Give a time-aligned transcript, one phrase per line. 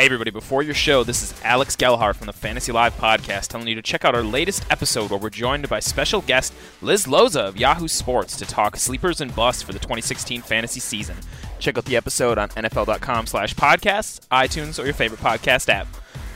[0.00, 3.68] Hey, everybody, before your show, this is Alex Gelhar from the Fantasy Live podcast telling
[3.68, 7.48] you to check out our latest episode where we're joined by special guest Liz Loza
[7.48, 11.16] of Yahoo Sports to talk sleepers and busts for the 2016 fantasy season.
[11.58, 15.86] Check out the episode on NFL.com slash podcasts, iTunes, or your favorite podcast app.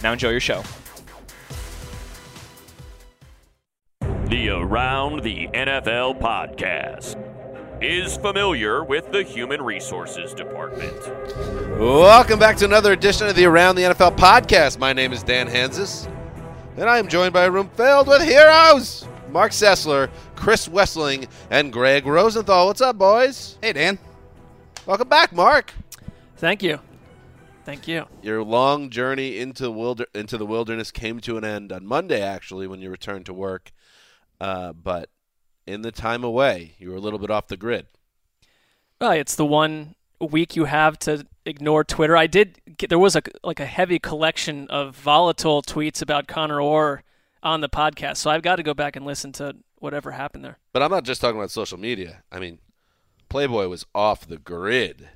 [0.03, 0.63] Now enjoy your show.
[4.27, 7.34] The Around the NFL podcast
[7.85, 10.97] is familiar with the Human Resources Department.
[11.79, 14.79] Welcome back to another edition of the Around the NFL podcast.
[14.79, 16.11] My name is Dan Hanzus,
[16.79, 21.71] and I am joined by a room filled with heroes Marc Sessler, Chris Wesseling, and
[21.71, 22.69] Gregg Rosenthal.
[22.69, 23.59] What's up, boys?
[23.61, 23.99] Hey, Dan.
[24.87, 25.75] Welcome back, Mark.
[26.37, 26.81] Thank you.
[27.67, 28.07] Thank you.
[28.23, 32.67] Your long journey into, wilder- into the wilderness came to an end on Monday, actually,
[32.67, 33.73] when you returned to work.
[34.41, 35.11] Uh, but
[35.67, 37.87] in the time away, you were a little bit off the grid.
[39.01, 42.17] Well, it's the one week you have to ignore Twitter.
[42.17, 42.61] I did.
[42.79, 47.03] Get, there was a like a heavy collection of volatile tweets about Connor Orr
[47.43, 50.59] on the podcast, so I've got to go back and listen to whatever happened there.
[50.73, 52.23] But I'm not just talking about social media.
[52.33, 52.59] I mean,
[53.29, 55.09] Playboy was off the grid.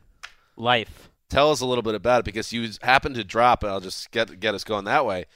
[0.56, 1.10] Life.
[1.30, 4.10] Tell us a little bit about it because you happened to drop, and I'll just
[4.10, 5.26] get get us going that way.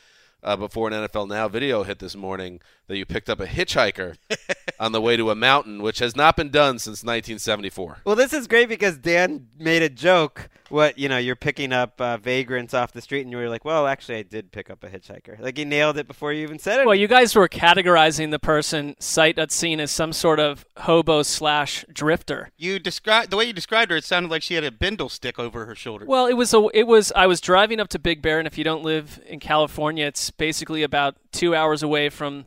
[0.44, 4.16] Uh, before an NFL Now video hit this morning, that you picked up a hitchhiker
[4.78, 7.98] on the way to a mountain, which has not been done since 1974.
[8.05, 10.48] Well, this is great because Dan made a joke.
[10.69, 13.62] What you know, you're picking up uh, vagrants off the street, and you were like,
[13.62, 16.59] "Well, actually, I did pick up a hitchhiker." Like he nailed it before you even
[16.59, 16.87] said it.
[16.87, 21.84] Well, you guys were categorizing the person sight unseen as some sort of hobo slash
[21.93, 22.50] drifter.
[22.56, 23.99] You described the way you described her.
[23.99, 26.06] It sounded like she had a bindle stick over her shoulder.
[26.06, 26.66] Well, it was a.
[26.72, 27.12] It was.
[27.15, 30.31] I was driving up to Big Bear, and if you don't live in California, it's
[30.31, 32.47] basically about two hours away from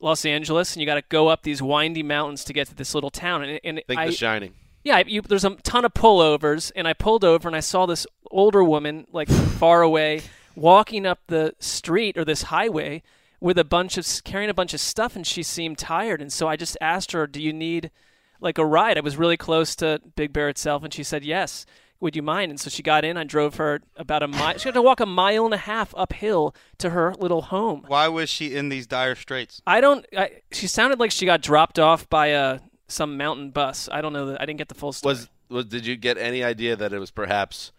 [0.00, 2.94] Los Angeles, and you got to go up these windy mountains to get to this
[2.94, 3.42] little town.
[3.42, 4.54] And, and Think I, The Shining.
[4.84, 8.06] yeah, you, there's a ton of pullovers, and I pulled over and I saw this
[8.30, 10.22] older woman, like far away,
[10.54, 13.02] walking up the street or this highway
[13.40, 16.20] with a bunch of carrying a bunch of stuff, and she seemed tired.
[16.20, 17.90] And so I just asked her, "Do you need
[18.40, 21.64] like a ride?" I was really close to Big Bear itself, and she said yes.
[22.00, 22.50] Would you mind?
[22.50, 23.16] And so she got in.
[23.16, 24.56] I drove her about a mile.
[24.56, 27.84] She had to walk a mile and a half uphill to her little home.
[27.88, 29.60] Why was she in these dire straits?
[29.66, 30.06] I don't.
[30.16, 33.88] I, she sounded like she got dropped off by a some mountain bus.
[33.90, 34.26] I don't know.
[34.26, 35.14] The, I didn't get the full story.
[35.14, 37.72] Was was did you get any idea that it was perhaps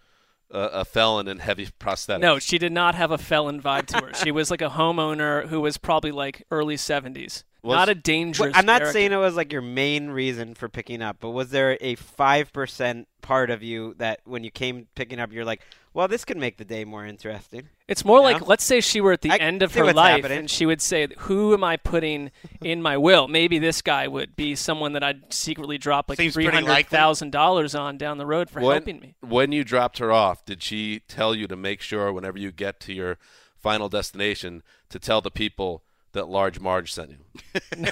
[0.51, 2.19] a, a felon in heavy prosthetics?
[2.19, 4.13] No, she did not have a felon vibe to her.
[4.13, 7.43] she was like a homeowner who was probably like early 70s.
[7.61, 8.51] Was- not a dangerous.
[8.53, 8.93] Well, I'm not character.
[8.93, 12.53] saying it was like your main reason for picking up, but was there a five
[12.53, 15.61] percent part of you that when you came picking up, you're like,
[15.93, 18.47] "Well, this could make the day more interesting." It's more you like know?
[18.47, 20.37] let's say she were at the I end of her life, happening.
[20.39, 22.31] and she would say, "Who am I putting
[22.61, 23.27] in my will?
[23.27, 26.87] Maybe this guy would be someone that I'd secretly drop like Seems three pretty hundred
[26.87, 30.45] thousand dollars on down the road for when, helping me." When you dropped her off,
[30.45, 33.17] did she tell you to make sure whenever you get to your
[33.57, 35.83] final destination to tell the people
[36.13, 37.85] that Large Marge sent you?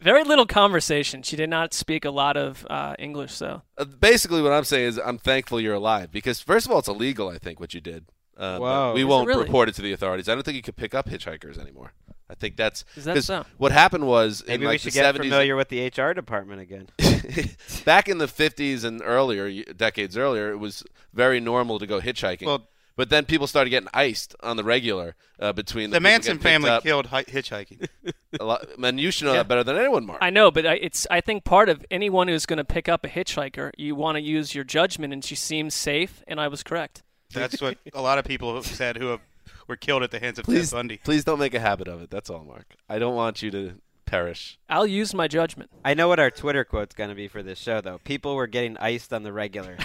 [0.00, 1.22] Very little conversation.
[1.22, 4.86] She did not speak a lot of uh, English, so Uh, basically, what I'm saying
[4.88, 7.28] is I'm thankful you're alive because first of all, it's illegal.
[7.28, 8.06] I think what you did.
[8.36, 8.92] Uh, but Whoa.
[8.94, 9.42] we Is won't really?
[9.42, 10.26] report it to the authorities.
[10.26, 11.92] I don't think you could pick up hitchhikers anymore.
[12.30, 13.44] I think that's Is that 'cause so?
[13.58, 16.14] What happened was Maybe in like we should the get 70s, familiar with the HR
[16.14, 16.88] department again.
[17.84, 20.82] back in the 50s and earlier, decades earlier, it was
[21.12, 22.46] very normal to go hitchhiking.
[22.46, 26.38] Well- but then people started getting iced on the regular uh, between the, The Manson
[26.38, 26.82] family up.
[26.82, 27.88] killed hi- hitchhiking.
[28.40, 30.18] A lot, and you should know that better than anyone, Mark.
[30.22, 33.04] I know, but I, it's I think part of anyone who's going to pick up
[33.04, 36.62] a hitchhiker, you want to use your judgment, and she seems safe, and I was
[36.62, 37.02] correct.
[37.32, 39.20] That's what a lot of people have said who have,
[39.66, 40.96] were killed at the hands of please, Ted Bundy.
[40.98, 42.10] please don't make a habit of it.
[42.10, 42.66] That's all, Mark.
[42.88, 43.74] I don't want you to
[44.10, 44.58] perish.
[44.68, 45.70] I'll use my judgment.
[45.84, 47.98] I know what our Twitter quote's going to be for this show, though.
[47.98, 49.76] People were getting iced on the regular.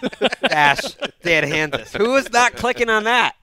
[0.48, 1.96] Dash Dan Hanzus.
[1.96, 3.36] Who was not clicking on that?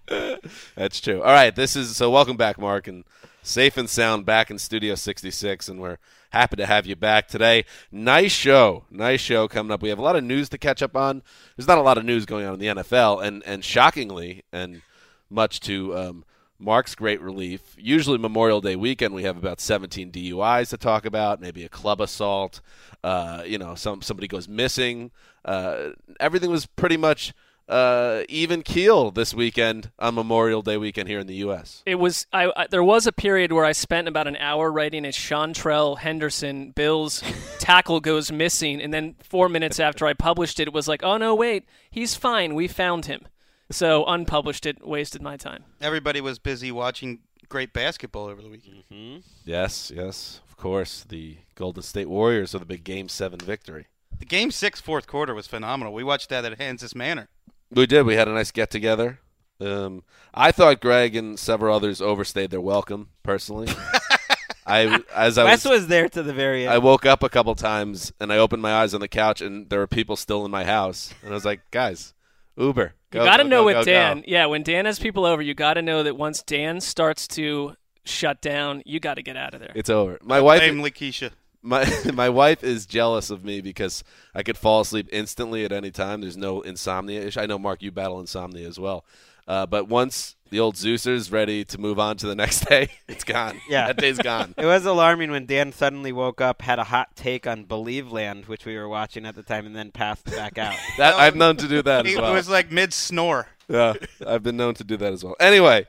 [0.76, 1.22] That's true.
[1.22, 2.10] All right, this is so.
[2.10, 3.04] Welcome back, Mark, and
[3.44, 6.00] safe and sound back in Studio 66, and we're
[6.32, 7.64] happy to have you back today.
[7.92, 9.84] Nice show, nice show coming up.
[9.84, 11.22] We have a lot of news to catch up on.
[11.56, 14.82] There's not a lot of news going on in the NFL, and and shockingly, and
[15.30, 16.26] much to um,
[16.62, 17.75] Mark's great relief.
[17.78, 22.00] Usually Memorial Day weekend, we have about 17 DUIs to talk about, maybe a club
[22.00, 22.62] assault.
[23.04, 25.12] Uh, you know, some somebody goes missing.
[25.44, 27.34] Uh, everything was pretty much
[27.68, 31.81] uh, even keel this weekend on Memorial Day weekend here in the U.S.
[31.86, 35.06] It was I, I there was a period where I spent about an hour writing
[35.06, 37.24] a Seantrel Henderson Bills
[37.60, 41.18] tackle goes missing, and then four minutes after I published it, it was like, oh
[41.18, 43.28] no, wait, he's fine, we found him.
[43.71, 45.63] So unpublished it, wasted my time.
[45.79, 47.19] Everybody was busy watching
[47.50, 48.83] great basketball over the weekend.
[48.91, 49.19] Mm-hmm.
[49.45, 51.06] Yes, yes, of course.
[51.07, 53.88] The Golden State Warriors are the big Game Seven victory.
[54.19, 55.94] The game six fourth quarter was phenomenal.
[55.94, 57.29] We watched that at Hanzus Manor.
[57.71, 58.06] We did.
[58.06, 59.19] We had a nice get together.
[59.59, 60.03] Um,
[60.33, 63.09] I thought Greg and several others overstayed their welcome.
[63.23, 63.69] Personally,
[64.65, 66.73] I as I Wes was, was there to the very end.
[66.73, 69.69] I woke up a couple times and I opened my eyes on the couch and
[69.69, 72.13] there were people still in my house and I was like, guys,
[72.57, 72.94] Uber.
[73.13, 74.18] You got to go, know go, with go, Dan.
[74.19, 74.24] go.
[74.27, 77.75] Yeah, when Dan has people over, you got to know that once Dan starts to
[78.03, 79.71] shut down, you got to get out of there.
[79.75, 80.18] It's over.
[80.24, 80.59] My wife.
[80.59, 81.31] Blame Lakeisha.
[81.62, 84.03] my my wife is jealous of me because
[84.33, 86.21] I could fall asleep instantly at any time.
[86.21, 87.39] There's no insomnia issue.
[87.39, 89.06] I know Mark, you battle insomnia as well.
[89.47, 93.24] Uh, but once the old Zeuser's ready to move on to the next day, it's
[93.24, 93.59] gone.
[93.69, 93.88] Yeah.
[93.88, 94.53] that day's gone.
[94.57, 98.65] It was alarming when Dan suddenly woke up, had a hot take on Believeland, which
[98.65, 100.75] we were watching at the time, and then passed back out.
[100.98, 102.30] That I've known to do that as well.
[102.31, 103.48] It was like mid snore.
[103.68, 103.94] yeah,
[104.27, 105.36] I've been known to do that as well.
[105.39, 105.88] Anyway,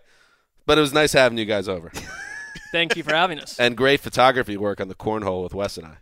[0.65, 1.91] but it was nice having you guys over,
[2.71, 3.59] Thank you for having us.
[3.59, 5.97] and great photography work on the cornhole with Wes and I.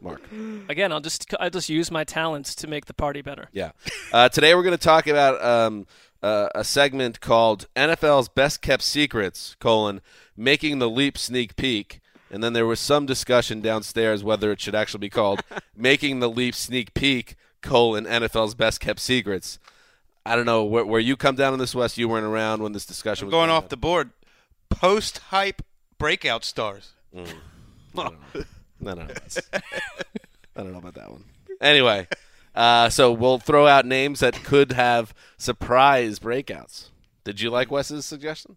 [0.00, 0.20] Mark.
[0.68, 3.48] Again, I'll just I'll just use my talents to make the party better.
[3.52, 3.70] Yeah.
[4.12, 5.86] Uh, today we're going to talk about um,
[6.24, 10.00] uh, a segment called NFL's Best Kept Secrets: colon
[10.36, 12.00] Making the Leap Sneak Peek.
[12.30, 15.42] And then there was some discussion downstairs whether it should actually be called
[15.76, 19.58] Making the Leap Sneak Peek: colon NFL's Best Kept Secrets.
[20.26, 21.98] I don't know where, where you come down on this, Wes.
[21.98, 24.10] You weren't around when this discussion was Going going off the board.
[24.70, 25.60] Post hype
[25.98, 26.92] breakout stars.
[27.16, 27.24] I
[27.94, 28.16] don't
[28.82, 29.06] know.
[29.06, 31.24] That's- I don't know about that one.
[31.60, 32.06] Anyway,
[32.54, 36.90] uh, so we'll throw out names that could have surprise breakouts.
[37.24, 38.56] Did you like Wes's suggestion?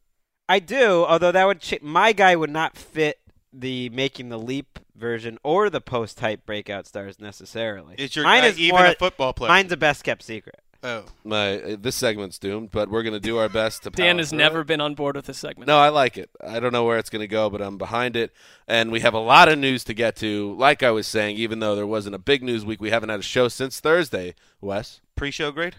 [0.50, 3.20] I do, although that would ch- my guy would not fit
[3.52, 7.96] the making the leap version or the post type breakout stars necessarily.
[7.98, 9.50] Is your Mine guy is even more- a football player?
[9.50, 10.60] Mine's a best kept secret.
[10.88, 11.06] Oh.
[11.24, 13.90] My uh, this segment's doomed, but we're gonna do our best to.
[13.92, 14.68] Dan has never it.
[14.68, 15.68] been on board with this segment.
[15.68, 16.30] No, I like it.
[16.42, 18.34] I don't know where it's gonna go, but I'm behind it,
[18.68, 20.56] and we have a lot of news to get to.
[20.56, 23.20] Like I was saying, even though there wasn't a big news week, we haven't had
[23.20, 24.36] a show since Thursday.
[24.62, 25.76] Wes Pre-show grade?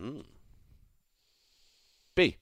[0.00, 0.24] Mm.
[2.14, 2.36] B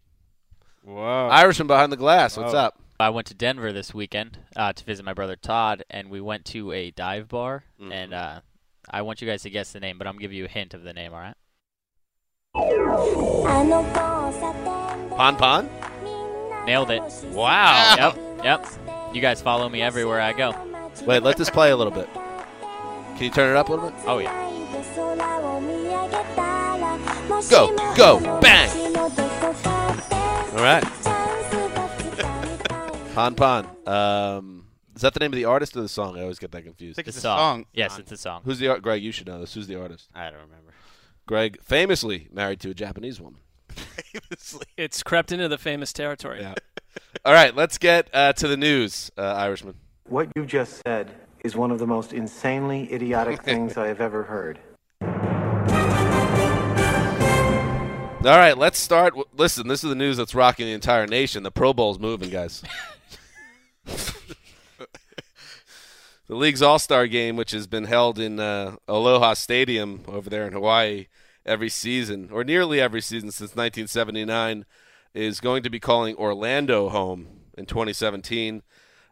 [0.84, 1.28] Whoa.
[1.31, 2.36] Irishman behind the glass.
[2.36, 2.60] What's Whoa.
[2.60, 2.81] up?
[3.00, 6.44] I went to Denver this weekend uh, to visit my brother Todd, and we went
[6.46, 7.64] to a dive bar.
[7.81, 7.92] Mm-hmm.
[7.92, 8.40] And uh,
[8.88, 10.75] I want you guys to guess the name, but I'm gonna give you a hint
[10.75, 11.12] of the name.
[11.12, 11.34] All right?
[12.54, 13.26] Pon
[15.36, 15.68] Pon.
[16.66, 17.02] Nailed it.
[17.32, 17.94] Wow.
[17.98, 18.16] Yep.
[18.44, 18.66] Yep.
[19.14, 20.54] You guys follow me everywhere I go.
[21.04, 22.08] Wait, let this play a little bit.
[22.12, 23.98] Can you turn it up a little bit?
[24.06, 24.42] Oh yeah.
[27.50, 28.70] Go, go, bang.
[30.56, 30.84] All right.
[33.14, 33.66] Pon Pon.
[33.86, 34.64] Um,
[34.94, 36.16] is that the name of the artist or the song?
[36.16, 36.96] I always get that confused.
[36.98, 37.38] I think The it's a song.
[37.38, 37.66] song.
[37.72, 38.42] Yes, it's a song.
[38.44, 38.82] Who's the art?
[38.82, 39.02] Greg?
[39.02, 39.52] You should know this.
[39.54, 40.08] Who's the artist?
[40.14, 40.63] I don't remember.
[41.26, 43.40] Greg, famously married to a Japanese woman.
[43.68, 44.66] Famously.
[44.76, 46.40] It's crept into the famous territory.
[46.40, 46.54] Yeah.
[47.24, 49.74] All right, let's get uh, to the news, uh, Irishman.
[50.06, 51.10] What you just said
[51.44, 54.58] is one of the most insanely idiotic things I have ever heard.
[58.26, 59.12] All right, let's start.
[59.12, 61.43] w- Listen, this is the news that's rocking the entire nation.
[61.43, 62.62] The Pro Bowl's moving, guys.
[66.26, 70.46] the league's All Star game, which has been held in uh, Aloha Stadium over there
[70.46, 71.06] in Hawaii
[71.44, 74.64] every season, or nearly every season since 1979,
[75.12, 78.62] is going to be calling Orlando home in 2017.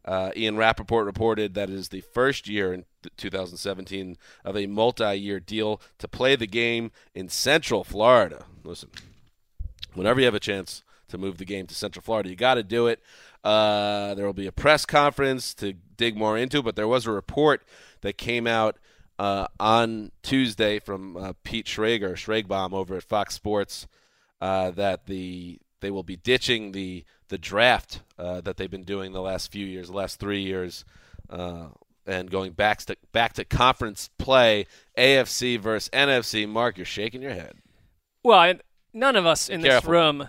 [0.05, 4.67] Uh, Ian Rapoport reported that it is the first year in th- 2017 of a
[4.67, 8.47] multi year deal to play the game in Central Florida.
[8.65, 8.91] Listen,
[9.95, 12.65] whenever you have a chance to move the game to Central Florida, you got to
[12.65, 13.01] do it.
[13.45, 17.11] Uh, there will be a press conference to dig more into, but there was a
[17.11, 17.63] report
[18.03, 18.79] that came out
[19.19, 23.87] uh, on Tuesday from uh, Pete Schrager, Schragbomb over at Fox Sports,
[24.41, 29.13] uh, that the they will be ditching the the draft uh, that they've been doing
[29.13, 30.85] the last few years, the last three years,
[31.31, 31.67] uh,
[32.07, 36.49] and going back to back to conference play, AFC versus NFC.
[36.49, 37.55] Mark, you're shaking your head.
[38.23, 38.55] Well,
[38.93, 39.93] none of us in this Careful.
[39.93, 40.29] room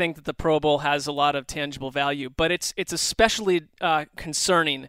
[0.00, 3.66] think that the Pro Bowl has a lot of tangible value, but it's it's especially
[3.82, 4.88] uh, concerning.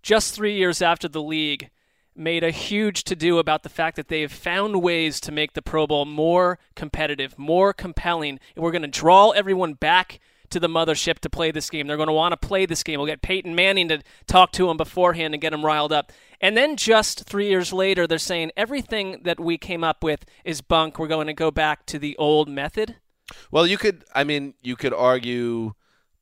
[0.00, 1.70] Just three years after the league
[2.14, 5.54] made a huge to do about the fact that they have found ways to make
[5.54, 10.60] the Pro Bowl more competitive, more compelling, and we're going to draw everyone back to
[10.60, 11.88] the mothership to play this game.
[11.88, 13.00] They're going to want to play this game.
[13.00, 16.12] We'll get Peyton Manning to talk to them beforehand and get them riled up.
[16.40, 20.60] And then just three years later, they're saying everything that we came up with is
[20.60, 20.96] bunk.
[20.96, 22.98] We're going to go back to the old method.
[23.50, 24.04] Well, you could.
[24.14, 25.74] I mean, you could argue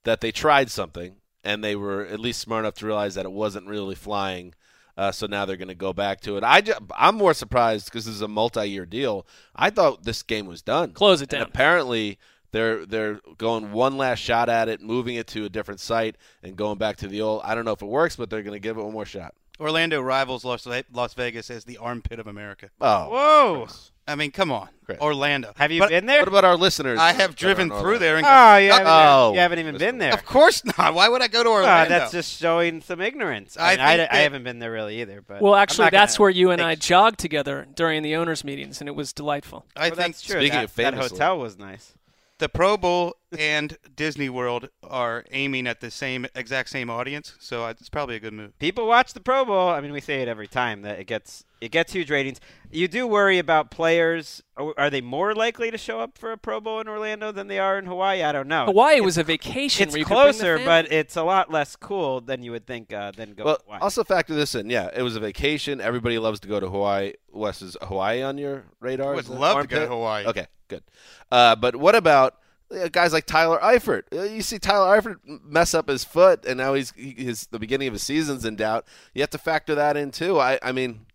[0.05, 3.33] that they tried something and they were at least smart enough to realize that it
[3.33, 4.55] wasn't really flying.
[4.97, 6.43] Uh, so now they're going to go back to it.
[6.45, 9.27] I ju- I'm more surprised because this is a multi-year deal.
[9.55, 10.93] I thought this game was done.
[10.93, 11.49] Close it And down.
[11.49, 12.19] apparently,
[12.53, 16.57] they're they're going one last shot at it, moving it to a different site, and
[16.57, 17.43] going back to the old.
[17.45, 19.35] I don't know if it works, but they're going to give it one more shot.
[19.61, 22.71] Orlando rivals Las, Las Vegas as the armpit of America.
[22.81, 23.69] Oh, Whoa!
[24.09, 25.01] I mean, come on, Great.
[25.01, 25.53] Orlando.
[25.57, 26.21] Have you But- been there?
[26.21, 26.99] what about our listeners?
[26.99, 28.17] I have driven through there.
[28.19, 29.33] And Oh, you haven't, Oh.
[29.35, 30.13] you haven't even been there.
[30.13, 30.95] Of course not.
[30.95, 31.89] Why would I go to Orlando?
[31.89, 33.57] that's just showing some ignorance.
[33.59, 35.23] I I, mean, I, think I haven't been there really either.
[35.27, 38.81] But Well, actually, that's where you and I take- jogged together during the owners' meetings,
[38.81, 39.67] and it was delightful.
[39.75, 40.41] I Well, think that's true.
[40.41, 41.95] speaking that, of that hotel was nice.
[42.39, 47.67] the Pro Bowl and Disney World are aiming at the same exact same audience, so
[47.67, 48.57] it's probably a good move.
[48.59, 49.71] People watch the Pro Bowl.
[49.71, 52.41] I mean, we say it every time that it gets it gets huge ratings.
[52.71, 54.43] You do worry about players.
[54.57, 57.47] Are are they more likely to show up for a Pro Bowl in Orlando than
[57.49, 58.23] they are in Hawaii?
[58.23, 58.67] I don't know.
[58.67, 59.85] Hawaii It's- was a vacation.
[59.85, 62.51] It's where you could bring the closer, but it's a lot less cool than you
[62.53, 62.93] would think.
[62.93, 63.45] Uh, than go.
[63.45, 63.81] Well, to Hawaii.
[63.81, 64.69] also factor this in.
[64.69, 65.81] Yeah, it was a vacation.
[65.81, 67.13] Everybody loves to go to Hawaii.
[67.33, 69.13] Wes, is Hawaii on your radar?
[69.13, 69.87] I would Is that love to go to?
[69.89, 70.27] Hawaii.
[70.27, 70.83] Okay, good.
[71.31, 72.35] Uh, but what about
[72.71, 74.03] uh, guys like Tyler Eifert?
[74.13, 77.59] Uh, you see Tyler Eifert mess up his foot, and now he's he, his the
[77.61, 78.87] beginning of his season's in doubt.
[79.15, 80.39] You have to factor that in too.
[80.41, 81.06] I, I mean,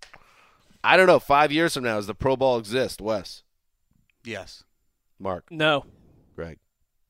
[0.83, 1.19] I don't know.
[1.19, 3.01] Five years from now, does the Pro Bowl exist?
[3.01, 3.43] Wes,
[4.23, 4.63] Yes.
[5.19, 5.85] Mark, no.
[6.35, 6.57] Greg.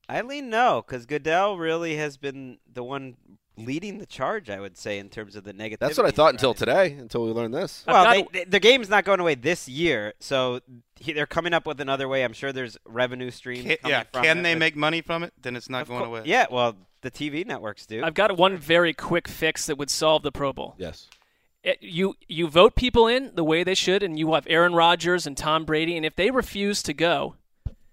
[0.08, 3.16] I lean no, because Goodell really has been the one
[3.56, 4.50] leading the charge.
[4.50, 5.80] I would say in terms of the negative.
[5.80, 6.92] That's what I thought until today.
[6.92, 7.84] Until we learned this.
[7.86, 10.60] Well, they, they, the game's not going away this year, so
[10.98, 12.24] he, they're coming up with another way.
[12.24, 13.64] I'm sure there's revenue streams.
[13.64, 14.02] Can, coming yeah.
[14.12, 15.32] from Can it, they make money from it?
[15.40, 16.22] Then it's not going cour- away.
[16.26, 18.02] Yeah, well, the TV networks do.
[18.04, 20.74] I've got one very quick fix that would solve the Pro Bowl.
[20.78, 21.08] Yes.
[21.64, 25.26] It- you you vote people in the way they should, and you have Aaron Rodgers
[25.26, 27.36] and Tom Brady, and if they refuse to go,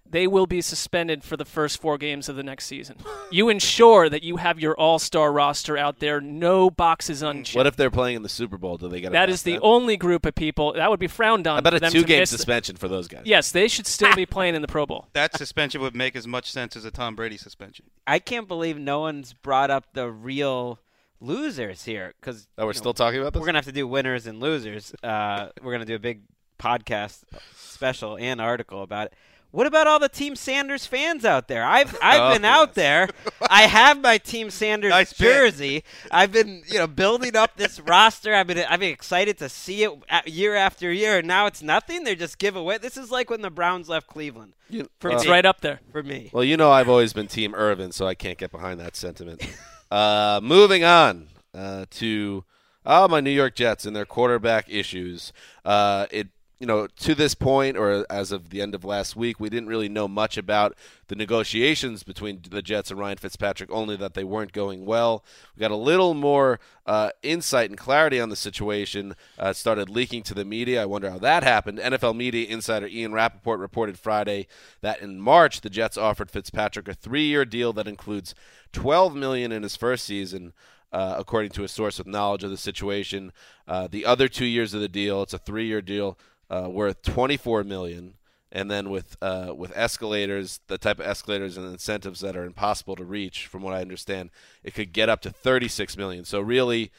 [0.04, 2.96] they will be suspended for the first four games of the next season.
[3.32, 7.54] You ensure that you have your all-star roster out there, no boxes unchecked.
[7.54, 8.76] What if they're playing in the Super Bowl?
[8.76, 11.58] Do they get that is the only group of people that would be frowned on.
[11.58, 13.22] I bet a two-game miss the- suspension for those guys.
[13.24, 15.06] Yes, they should still be playing in the Pro Bowl.
[15.12, 17.84] That suspension would make as much sense as a Tom Brady suspension.
[18.04, 20.80] I can't believe no one's brought up the real
[21.20, 23.40] losers here because Oh, we're still talking about this.
[23.40, 24.94] we're gonna have to do winners and losers.
[25.02, 26.22] Uh, we're gonna do a big
[26.58, 27.22] podcast
[27.54, 29.14] special and article about it.
[29.52, 31.64] What about all the Team Sanders fans out there?
[31.64, 33.08] I've I've Oh, been out there.
[33.50, 35.24] I have my Team Sanders Nice bit.
[35.24, 35.84] jersey.
[36.12, 38.32] I've been you know building up this roster.
[38.34, 39.92] I've been I've been excited to see it
[40.26, 41.18] year after year.
[41.18, 42.04] And now it's nothing.
[42.04, 42.78] They're just give away.
[42.78, 44.52] This is like when the Browns left Cleveland.
[44.68, 45.30] You- For It's me.
[45.30, 45.80] right up there.
[45.90, 46.30] For me.
[46.32, 49.42] Well, you know I've always been Team Irvin, so I can't get behind that sentiment.
[49.90, 52.44] Uh, moving on uh, to
[52.86, 55.32] oh, my New York Jets and their quarterback issues.
[55.64, 56.28] Uh, it
[56.60, 59.70] you know to this point, or as of the end of last week, we didn't
[59.70, 60.76] really know much about
[61.08, 63.70] the negotiations between the Jets and Ryan Fitzpatrick.
[63.72, 65.24] Only that they weren't going well.
[65.56, 69.16] We got a little more uh, insight and clarity on the situation.
[69.38, 70.82] Uh, started leaking to the media.
[70.82, 71.78] I wonder how that happened.
[71.78, 74.46] NFL media insider Ian Rapoport reported Friday
[74.82, 78.34] that in March the Jets offered Fitzpatrick a three-year deal that includes
[78.72, 80.52] 12 million in his first season.
[80.92, 83.30] Uh, according to a source with knowledge of the situation,
[83.68, 86.18] uh, the other two years of the deal, it's a three-year deal
[86.50, 88.14] uh, worth 24 million,
[88.52, 92.96] and then with uh, with escalators, the type of escalators and incentives that are impossible
[92.96, 94.30] to reach, from what I understand,
[94.64, 96.24] it could get up to 36 million.
[96.24, 96.90] So really,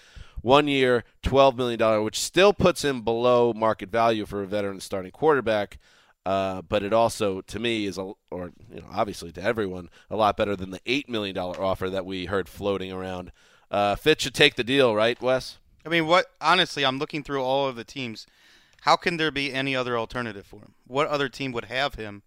[0.41, 4.79] one year, 12 million dollar, which still puts him below market value for a veteran
[4.79, 5.77] starting quarterback.
[6.23, 10.15] Uh, but it also, to me, is a, or you know, obviously to everyone, a
[10.15, 13.31] lot better than the eight million dollar offer that we heard floating around.
[13.71, 15.57] Uh, Fitz should take the deal, right, Wes?
[15.85, 16.27] I mean, what?
[16.39, 18.27] Honestly, I'm looking through all of the teams.
[18.81, 20.73] How can there be any other alternative for him?
[20.87, 22.23] What other team would have him?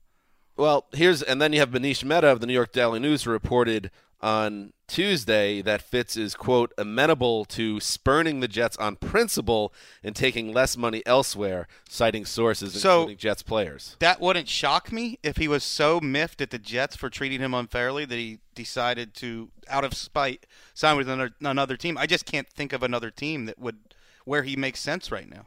[0.57, 3.91] Well, here's and then you have Manish Mehta of the New York Daily News reported
[4.21, 10.53] on Tuesday that Fitz is quote amenable to spurning the Jets on principle and taking
[10.53, 13.97] less money elsewhere, citing sources So- including Jets players.
[13.99, 17.53] That wouldn't shock me if he was so miffed at the Jets for treating him
[17.53, 21.99] unfairly that he decided to, out of spite, sign with another, another team.
[21.99, 23.79] I just can't think of another team that would
[24.25, 25.45] where he makes sense right now.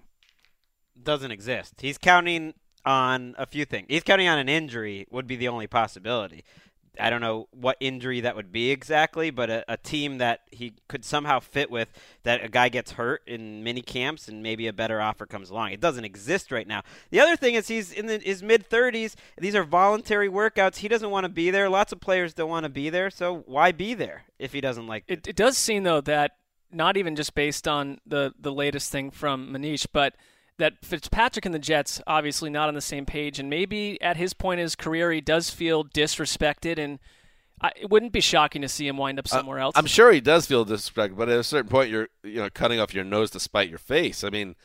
[1.03, 1.75] Doesn't exist.
[1.79, 2.53] He's counting
[2.85, 3.87] on a few things.
[3.89, 6.43] He's counting on an injury would be the only possibility.
[6.99, 10.73] I don't know what injury that would be exactly, but a, a team that he
[10.87, 11.89] could somehow fit with
[12.23, 15.71] that a guy gets hurt in mini camps and maybe a better offer comes along.
[15.71, 16.81] It doesn't exist right now.
[17.11, 19.15] The other thing is he's in the, his mid 30s.
[19.37, 20.77] These are voluntary workouts.
[20.77, 21.69] He doesn't want to be there.
[21.69, 23.09] Lots of players don't want to be there.
[23.09, 26.37] So why be there if he doesn't like It, it does seem though that
[26.71, 30.15] not even just based on the the latest thing from Manish, but
[30.57, 34.33] that Fitzpatrick and the Jets obviously not on the same page, and maybe at his
[34.33, 36.99] point in his career he does feel disrespected, and
[37.61, 39.73] I, it wouldn't be shocking to see him wind up somewhere else.
[39.75, 42.79] I'm sure he does feel disrespected, but at a certain point, you're you know cutting
[42.79, 44.23] off your nose to spite your face.
[44.23, 44.55] I mean,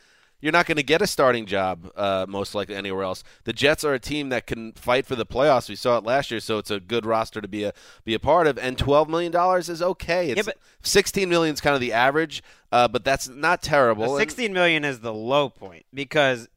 [0.43, 3.23] you're not going to get a starting job uh, most likely anywhere else.
[3.45, 5.69] The Jets are a team that can fight for the playoffs.
[5.69, 7.73] We saw it last year, so it's a good roster to be a
[8.03, 8.57] be a part of.
[8.57, 10.29] And twelve million dollars is okay.
[10.31, 14.17] It's, Yeah, but- sixteen million is kind of the average, uh, but that's not terrible.
[14.17, 16.49] 16 million is the low point because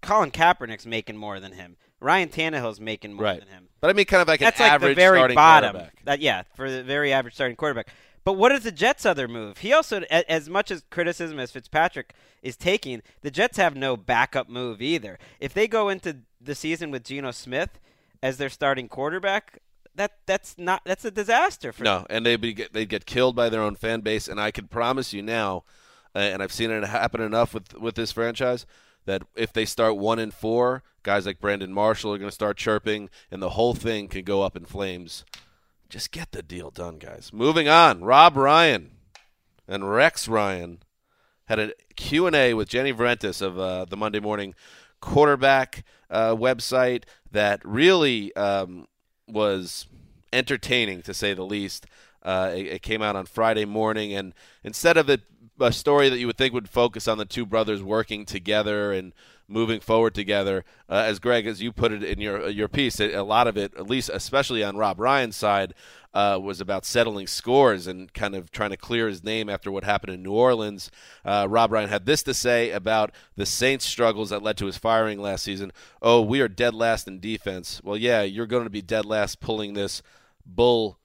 [0.00, 1.76] Colin Kaepernick's making more than him.
[2.00, 3.40] Ryan Tannehill's making more Right.
[3.40, 3.68] than him.
[3.80, 5.72] but I mean, kind of like That's an like average the very starting bottom.
[5.72, 6.04] quarterback.
[6.04, 7.88] That yeah, for the very average starting quarterback.
[8.24, 9.58] But what is the Jets' other move?
[9.58, 14.48] He also, as much as criticism as Fitzpatrick is taking, the Jets have no backup
[14.48, 15.18] move either.
[15.40, 17.78] If they go into the season with Geno Smith
[18.22, 19.60] as their starting quarterback,
[19.94, 22.00] that that's not that's a disaster for them.
[22.00, 24.26] No, and they'd be they'd get killed by their own fan base.
[24.26, 25.64] And I can promise you now,
[26.14, 28.66] uh, and I've seen it happen enough with with this franchise
[29.04, 32.56] that if they start one and four, guys like Brandon Marshall are going to start
[32.56, 35.24] chirping, and the whole thing can go up in flames.
[35.94, 37.30] Just get the deal done, guys.
[37.32, 38.90] Moving on, Rob Ryan
[39.68, 40.80] and Rex Ryan
[41.44, 44.56] had a Q&A with Jenny Vrentas of uh, the Monday Morning
[45.00, 48.88] Quarterback uh, website that really um,
[49.28, 49.86] was
[50.32, 51.86] entertaining, to say the least.
[52.24, 54.34] Uh, it, it came out on Friday morning, and
[54.64, 55.20] instead of it,
[55.60, 59.12] a story that you would think would focus on the two brothers working together and
[59.48, 63.22] moving forward together, uh, as Greg, as you put it in your your piece, a
[63.22, 65.74] lot of it, at least especially on Rob Ryan's side,
[66.14, 69.84] uh, was about settling scores and kind of trying to clear his name after what
[69.84, 70.90] happened in New Orleans.
[71.24, 74.78] Uh, Rob Ryan had this to say about the Saints' struggles that led to his
[74.78, 75.72] firing last season.
[76.00, 77.80] Oh, we are dead last in defense.
[77.82, 80.02] Well, yeah, you're going to be dead last pulling this
[80.46, 80.98] bull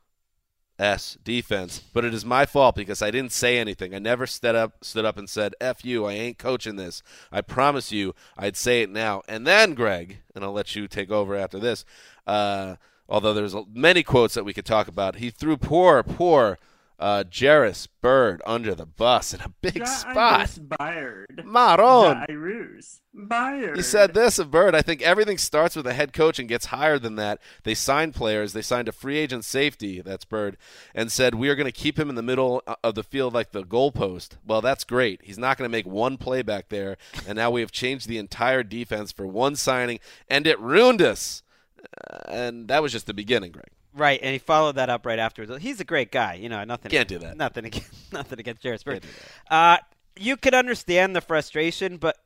[0.80, 3.94] S defense, but it is my fault because I didn't say anything.
[3.94, 7.04] I never stood up stood up and said, F you, I ain't coaching this.
[7.32, 9.22] I promise you I'd say it now.
[9.28, 11.84] And then, Greg, and I'll let you take over after this,
[12.26, 12.78] uh,
[13.10, 16.58] although there's many quotes that we could talk about, he threw poor, poor
[17.00, 20.50] uh, Jairus Byrd under the bus in a big spot.
[20.50, 21.46] Byard.
[21.46, 22.26] Maron.
[23.16, 23.76] Byard.
[23.76, 24.76] He said this of Byrd.
[24.76, 27.40] I think everything starts with a head coach and gets higher than that.
[27.64, 28.54] They signed players.
[28.54, 30.58] They signed a free agent safety, that's Byrd,
[30.94, 33.52] and said, We are going to keep him in the middle of the field like
[33.52, 34.32] the goalpost.
[34.46, 35.22] Well, that's great.
[35.24, 36.98] He's not going to make one play back there.
[37.26, 41.44] And now we have changed the entire defense for one signing, and it ruined us.
[41.80, 43.72] Uh, and that was just the beginning, Greg.
[43.94, 45.64] Right, and he followed that up right afterwards.
[45.64, 46.64] He's a great guy, you know.
[46.64, 46.92] Nothing.
[46.92, 47.38] Can't do that.
[47.38, 49.04] Nothing against nothing against Jarvis Byrd.
[49.50, 49.78] Uh,
[50.16, 52.18] you could understand the frustration, but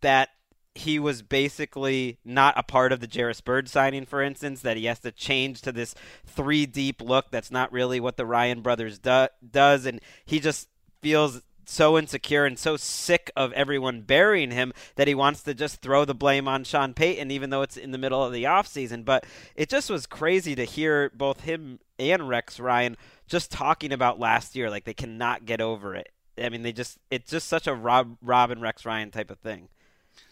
[0.00, 0.30] that
[0.74, 4.62] he was basically not a part of the Jarvis Byrd signing, for instance.
[4.62, 5.94] That he has to change to this
[6.26, 7.30] three deep look.
[7.30, 10.68] That's not really what the Ryan brothers do- does, and he just
[11.02, 15.80] feels so insecure and so sick of everyone burying him that he wants to just
[15.80, 19.04] throw the blame on Sean Payton, even though it's in the middle of the offseason.
[19.04, 22.96] But it just was crazy to hear both him and Rex Ryan
[23.26, 26.10] just talking about last year, like they cannot get over it.
[26.38, 29.38] I mean, they just it's just such a Rob Rob and Rex Ryan type of
[29.38, 29.68] thing.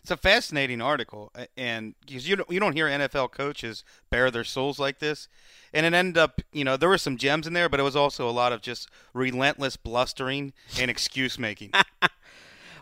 [0.01, 4.45] It's a fascinating article, and because you don't you don't hear NFL coaches bare their
[4.45, 5.29] souls like this,
[5.73, 7.97] and it ended up you know there were some gems in there, but it was
[7.97, 11.73] also a lot of just relentless blustering and excuse making.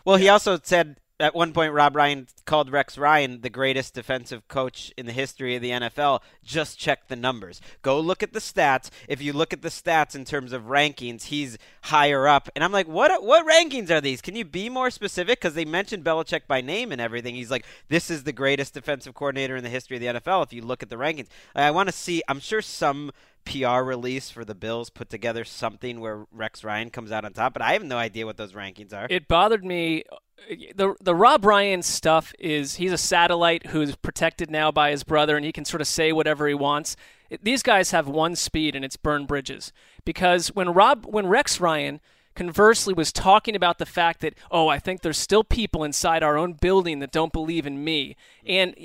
[0.05, 4.47] Well, he also said at one point Rob Ryan called Rex Ryan the greatest defensive
[4.47, 6.21] coach in the history of the NFL.
[6.43, 7.61] Just check the numbers.
[7.81, 8.89] Go look at the stats.
[9.07, 12.49] If you look at the stats in terms of rankings, he's higher up.
[12.55, 14.21] And I'm like, what what rankings are these?
[14.21, 15.39] Can you be more specific?
[15.39, 17.35] Because they mentioned Belichick by name and everything.
[17.35, 20.43] He's like, this is the greatest defensive coordinator in the history of the NFL.
[20.43, 22.23] If you look at the rankings, I want to see.
[22.27, 23.11] I'm sure some.
[23.45, 27.53] PR release for the Bills put together something where Rex Ryan comes out on top,
[27.53, 29.07] but I have no idea what those rankings are.
[29.09, 30.03] It bothered me.
[30.11, 35.03] Uh, the the Rob Ryan stuff is he's a satellite who's protected now by his
[35.03, 36.95] brother, and he can sort of say whatever he wants.
[37.41, 39.71] These guys have one speed, and it's burn bridges.
[40.05, 41.99] Because when Rob, when Rex Ryan
[42.35, 46.37] conversely was talking about the fact that oh, I think there's still people inside our
[46.37, 48.75] own building that don't believe in me, and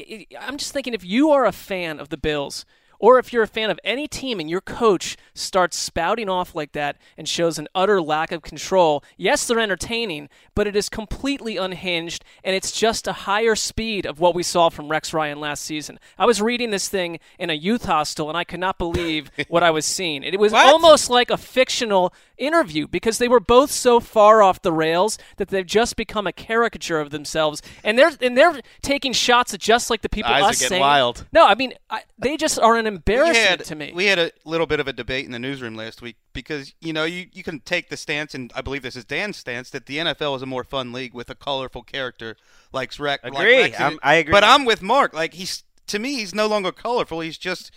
[0.40, 2.64] I'm just thinking if you are a fan of the Bills
[3.04, 6.72] or if you're a fan of any team and your coach starts spouting off like
[6.72, 11.58] that and shows an utter lack of control, yes, they're entertaining, but it is completely
[11.58, 15.64] unhinged and it's just a higher speed of what we saw from Rex Ryan last
[15.64, 15.98] season.
[16.16, 19.62] I was reading this thing in a youth hostel and I could not believe what
[19.62, 20.22] I was seeing.
[20.22, 20.64] It was What?
[20.66, 25.48] almost like a fictional interview because they were both so far off the rails that
[25.48, 29.90] they've just become a caricature of themselves and they're and they're taking shots at just
[29.90, 31.26] like the people Eyes are us getting saying wild.
[31.32, 34.18] no i mean I, they just are an we embarrassment had, to me We had
[34.18, 37.26] a little bit of a debate in the newsroom last week because you know you,
[37.32, 40.36] you can take the stance, and I believe this is Dan's stance that the NFL
[40.36, 42.36] is a more fun league with a colorful character
[42.72, 43.22] like Rex.
[43.24, 43.62] Agree.
[43.62, 43.80] Rex.
[43.80, 44.32] I'm- I agree.
[44.32, 45.12] But I'm with Mark.
[45.14, 47.20] Like he's to me, he's no longer colorful.
[47.20, 47.70] He's just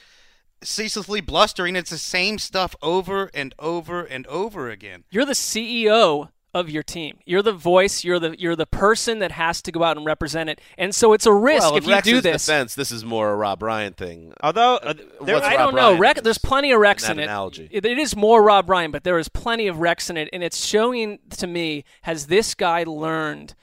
[0.63, 1.75] ceaselessly blustering.
[1.75, 5.03] It's the same stuff over and over and over again.
[5.12, 9.32] you're the ceo of your team you're the voice you're the you're the person that
[9.32, 11.89] has to go out and represent it and so it's a risk well, if in
[11.89, 14.34] you Rex's do this defense, this is more a Rob Ryan thing.
[14.41, 15.98] Although uh, there, I Rob don't know.
[15.98, 17.26] Rex, there's plenty of Rex in in that it.
[17.26, 17.70] analogy?
[17.72, 20.43] It it is more Rob Ryan, but there is plenty of Rex in it, and
[20.43, 23.56] it's showing to me has this guy learned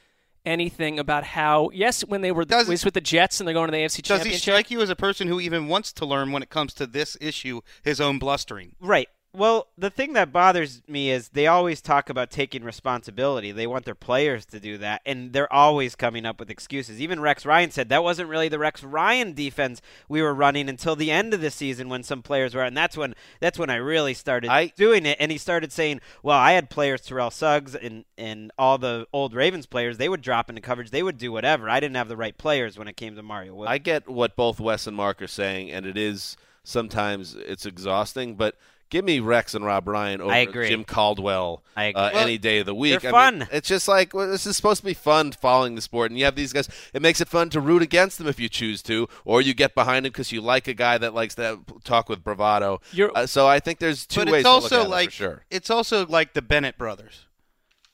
[0.47, 1.71] anything about how?
[1.73, 4.03] Yes, when they were Does- was with the Jets and they're going to the AFC
[4.03, 4.41] Does he Championship.
[4.43, 7.17] strike you as a person who even wants to learn when it comes to this
[7.21, 8.75] issue, his own blustering?
[8.81, 9.09] Right.
[9.37, 13.51] Well, the thing that bothers me is they always talk about taking responsibility.
[13.51, 17.01] They want their players to do that, and they're always coming up with excuses.
[17.01, 20.95] Even Rex Ryan said that wasn't really the Rex Ryan defense we were running until
[20.95, 22.69] the end of the season when some players were, out.
[22.69, 25.17] and that's when that's when I really started I- doing it.
[25.19, 29.35] And he started saying, "Well, I had players, Terrell Suggs and and all the old
[29.35, 29.99] Ravens players.
[29.99, 30.91] They would drop into coverage.
[30.91, 31.69] They would do whatever.
[31.69, 34.37] I didn't have the right players when it came to Mario Williams." I get what
[34.37, 38.55] both Wes and Mark are saying, and it is sometimes it's exhausting, but.
[38.95, 40.69] Give me Rex and Rob Ryan over I agree.
[40.69, 42.01] Jim Caldwell I agree.
[42.01, 43.01] Uh, Well, any day of the week.
[43.01, 43.49] they're I mean, fun.
[43.51, 46.25] it's just like well, this is supposed to be fun following the sport, and you
[46.27, 46.69] have these guys.
[46.93, 49.75] It makes it fun to root against them if you choose to, or you get
[49.75, 52.81] behind them because you like a guy that likes to talk with bravado.
[52.93, 55.09] You're- Uh, so I think there's two but ways it's also to look at like
[55.09, 55.45] it for sure.
[55.51, 57.27] it's also like the Bennett brothers.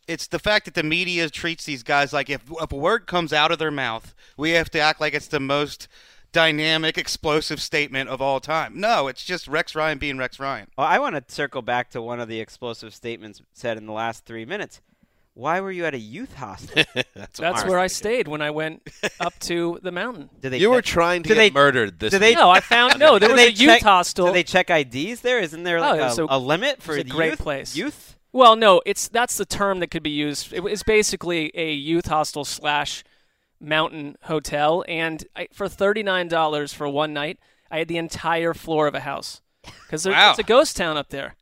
[0.06, 3.32] It's the fact that the media treats these guys like if, if a word comes
[3.32, 5.88] out of their mouth, we have to act like it's the most
[6.32, 8.78] dynamic, explosive statement of all time.
[8.80, 10.68] No, it's just Rex Ryan being Rex Ryan.
[10.76, 13.92] Well, I want to circle back to one of the explosive statements said in the
[13.92, 14.80] last three minutes.
[15.34, 16.82] Why were you at a youth hostel?
[17.14, 18.82] That's, That's where I stayed when I went
[19.20, 20.28] up to the mountain.
[20.40, 22.38] Did they You were trying to do get they- murdered this do they- week.
[22.38, 23.18] No, I found no.
[23.18, 24.26] There was they a youth check- hostel.
[24.26, 25.38] Do they check IDs there?
[25.38, 27.38] Isn't there Oh, like yeah, a, so a limit for it's a great youth?
[27.38, 27.76] place.
[27.76, 28.16] Youth?
[28.32, 30.52] Well, no, it's that's the term that could be used.
[30.52, 33.02] It was basically a youth hostel slash
[33.60, 37.38] mountain hotel, and I, for thirty nine dollars for one night,
[37.70, 39.40] I had the entire floor of a house
[39.84, 40.30] because Wow.
[40.30, 41.36] it's a ghost town up there.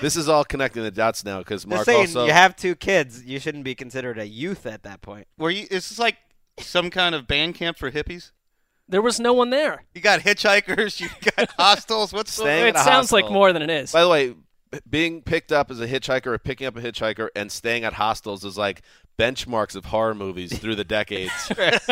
[0.00, 2.26] This is all connecting the dots now because Mark saying, also.
[2.26, 3.24] you have two kids.
[3.24, 5.26] You shouldn't be considered a youth at that point.
[5.36, 5.66] Were you?
[5.70, 6.16] Is this like
[6.60, 8.30] some kind of band camp for hippies?
[8.90, 9.84] There was no one there.
[9.94, 12.12] You got hitchhikers, you got hostels.
[12.12, 13.92] What's Staying it at a sounds like more than it is.
[13.92, 14.34] By the way,
[14.88, 18.44] being picked up as a hitchhiker or picking up a hitchhiker and staying at hostels
[18.44, 18.82] is like
[19.18, 21.32] benchmarks of horror movies through the decades.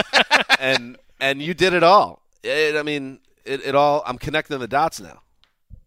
[0.60, 2.22] and and you did it all.
[2.42, 4.02] It, I mean, it, it all.
[4.06, 5.20] I'm connecting the dots now.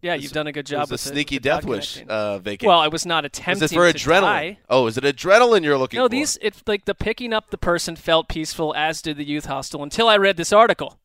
[0.02, 1.64] yeah, you've done a good job It was with a the- sneaky with the death
[1.64, 2.68] wish uh, vacation.
[2.68, 4.20] well, I was not attempting is it for to adrenaline?
[4.20, 4.58] die.
[4.68, 6.02] Oh, is it adrenaline you're looking for.
[6.02, 6.10] No, for?
[6.10, 9.82] these it's like the picking up the person felt peaceful, as did the youth hostel.
[9.82, 10.98] Until I read this article.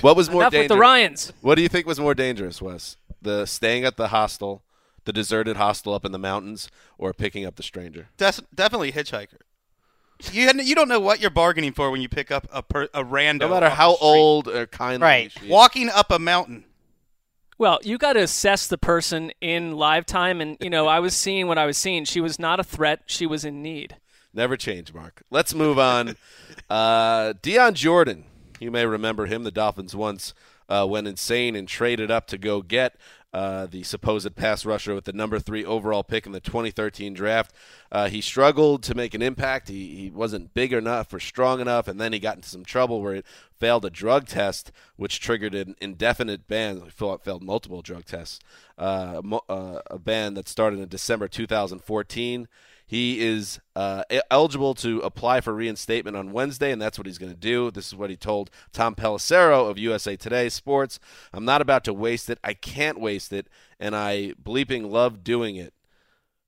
[0.00, 0.76] What was more Enough with dangerous?
[0.76, 1.32] the Ryans.
[1.40, 2.96] What do you think was more dangerous, Wes?
[3.20, 4.62] The staying at the hostel,
[5.04, 8.08] the deserted hostel up in the mountains, or picking up the stranger?
[8.16, 9.38] Des- definitely hitchhiker.
[10.32, 13.04] You you don't know what you're bargaining for when you pick up a per, a
[13.04, 13.48] random.
[13.50, 15.30] No matter how old or kind, Right.
[15.30, 15.50] she is.
[15.50, 16.64] walking up a mountain.
[17.56, 21.14] Well, you got to assess the person in live time, and you know, I was
[21.14, 22.04] seeing what I was seeing.
[22.04, 23.96] She was not a threat; she was in need.
[24.34, 25.22] Never change, Mark.
[25.30, 26.16] Let's move on.
[26.70, 28.24] uh, Dion Jordan,
[28.60, 29.42] you may remember him.
[29.44, 30.34] The Dolphins once
[30.68, 32.94] uh, went insane and traded up to go get
[33.32, 37.52] uh, the supposed pass rusher with the number three overall pick in the 2013 draft.
[37.92, 39.68] Uh, he struggled to make an impact.
[39.68, 43.02] He, he wasn't big enough or strong enough, and then he got into some trouble
[43.02, 43.22] where he
[43.58, 46.82] failed a drug test, which triggered an indefinite ban.
[46.82, 48.40] He failed multiple drug tests.
[48.78, 52.48] Uh, mo- uh, a ban that started in December 2014.
[52.88, 57.30] He is uh, eligible to apply for reinstatement on Wednesday, and that's what he's going
[57.30, 57.70] to do.
[57.70, 60.98] This is what he told Tom Pelissero of USA Today Sports.
[61.34, 62.38] I'm not about to waste it.
[62.42, 63.46] I can't waste it,
[63.78, 65.74] and I bleeping love doing it.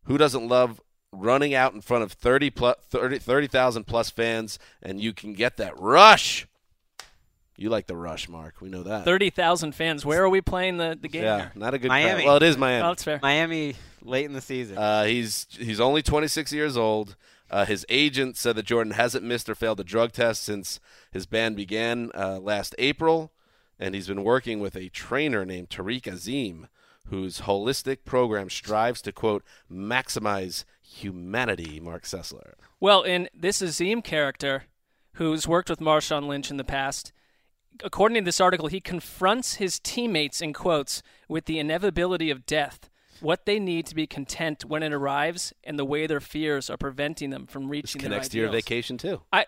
[0.05, 0.81] Who doesn't love
[1.13, 5.59] running out in front of 30 plus, 30 30,000 plus fans, and you can get
[5.59, 6.47] that rush?
[7.61, 8.63] You like the rush, Mark.
[8.63, 9.05] We know that.
[9.05, 10.07] Thirty thousand fans.
[10.07, 11.53] Where are we playing the, the game yeah, here?
[11.55, 12.23] not a good Miami.
[12.23, 12.25] crowd.
[12.25, 12.83] Well, it is Miami.
[12.83, 13.21] Oh, that's fair.
[13.23, 14.79] Miami late in the season.
[14.79, 17.17] Uh, he's he's only 26 years old.
[17.51, 21.27] Uh, his agent said that Jordan hasn't missed or failed a drug test since his
[21.27, 23.31] ban began uh, last April,
[23.79, 26.67] and he's been working with a trainer named Tariq Azim,
[27.09, 31.79] whose holistic program strives to quote maximize humanity.
[31.79, 32.55] Marc Sessler.
[32.81, 34.65] Well, in this Azim character,
[35.17, 37.13] who's worked with Marshawn Lynch in the past,
[37.83, 42.91] according to this article, he confronts his teammates in quotes with the inevitability of death,
[43.21, 46.77] what they need to be content when it arrives, and the way their fears are
[46.77, 49.23] preventing them from This reaching their connects to your vacation too.
[49.33, 49.47] I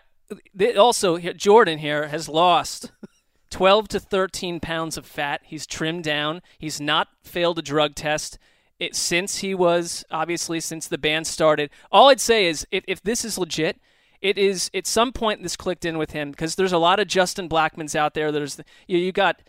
[0.57, 2.91] th- also Jordan here has lost
[3.49, 5.41] 12 to 13 pounds of fat.
[5.43, 6.41] He's trimmed down.
[6.57, 8.39] He's not failed a drug test
[8.79, 11.69] it, since he was obviously since the band started.
[11.91, 13.79] All I'd say is if, if this is legit,
[14.23, 17.07] it is at some point this clicked in with him because there's a lot of
[17.07, 18.31] Justin Blackmons out there.
[18.31, 19.43] There's you, you got.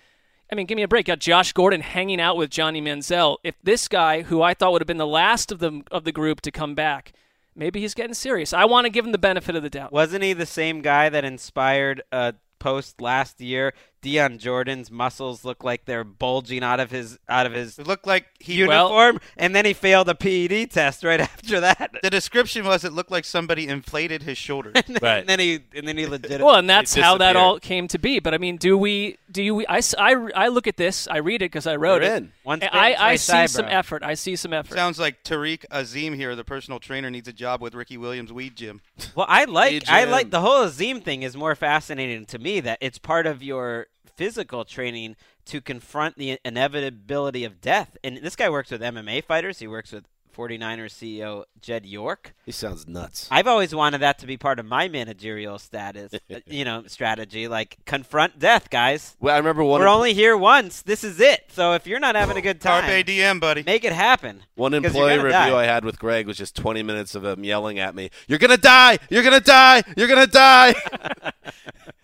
[0.52, 1.08] I mean, give me a break.
[1.08, 3.38] You got Josh Gordon hanging out with Johnny Manziel.
[3.42, 6.12] If this guy, who I thought would have been the last of the of the
[6.12, 7.12] group to come back,
[7.54, 8.52] maybe he's getting serious.
[8.52, 9.92] I want to give him the benefit of the doubt.
[9.92, 13.74] Wasn't he the same guy that inspired a post last year?
[14.05, 18.07] Dion Jordan's muscles look like they're bulging out of his out of his It looked
[18.07, 18.55] like he.
[18.55, 21.90] uniform, and then he failed a PED test right after that.
[22.03, 24.75] the description was it looked like somebody inflated his shoulders.
[25.03, 25.19] Right.
[25.21, 26.40] and then he and then he legit.
[26.43, 28.19] Well, and that's how that all came to be.
[28.21, 29.17] But I mean, do we?
[29.31, 29.64] Do you?
[29.67, 31.09] I, s- I, I look at this.
[31.09, 32.17] I read it because I wrote You're it.
[32.19, 32.33] in.
[32.45, 34.03] Once And bitten, I, I see shy, some effort.
[34.03, 34.75] I see some effort.
[34.75, 38.55] Sounds like Tariq Azim here, the personal trainer, needs a job with Ricky Williams' weed
[38.57, 38.83] gym.
[39.17, 42.79] Well, I like I like the whole Azim thing is more fascinating to me that
[42.81, 47.96] it's part of your physical training to confront the inevitability of death.
[48.03, 49.59] And this guy works with MMA fighters.
[49.59, 52.35] He works with 49ers CEO Jed York.
[52.44, 53.29] He sounds nuts.
[53.31, 57.46] I've always wanted that to be part of my managerial status, uh, you know, strategy.
[57.46, 59.16] Like confront death, guys.
[59.20, 60.83] Well, I remember one We're em- only here once.
[60.83, 61.44] This is it.
[61.53, 63.62] So if you're not having a good time, Carpe diem, buddy.
[63.62, 64.42] make it happen.
[64.57, 65.62] One employee review die.
[65.62, 68.57] I had with Greg was just 20 minutes of him yelling at me, "You're gonna
[68.57, 68.98] die!
[69.11, 69.83] You're gonna die!
[69.96, 70.74] You're gonna die!"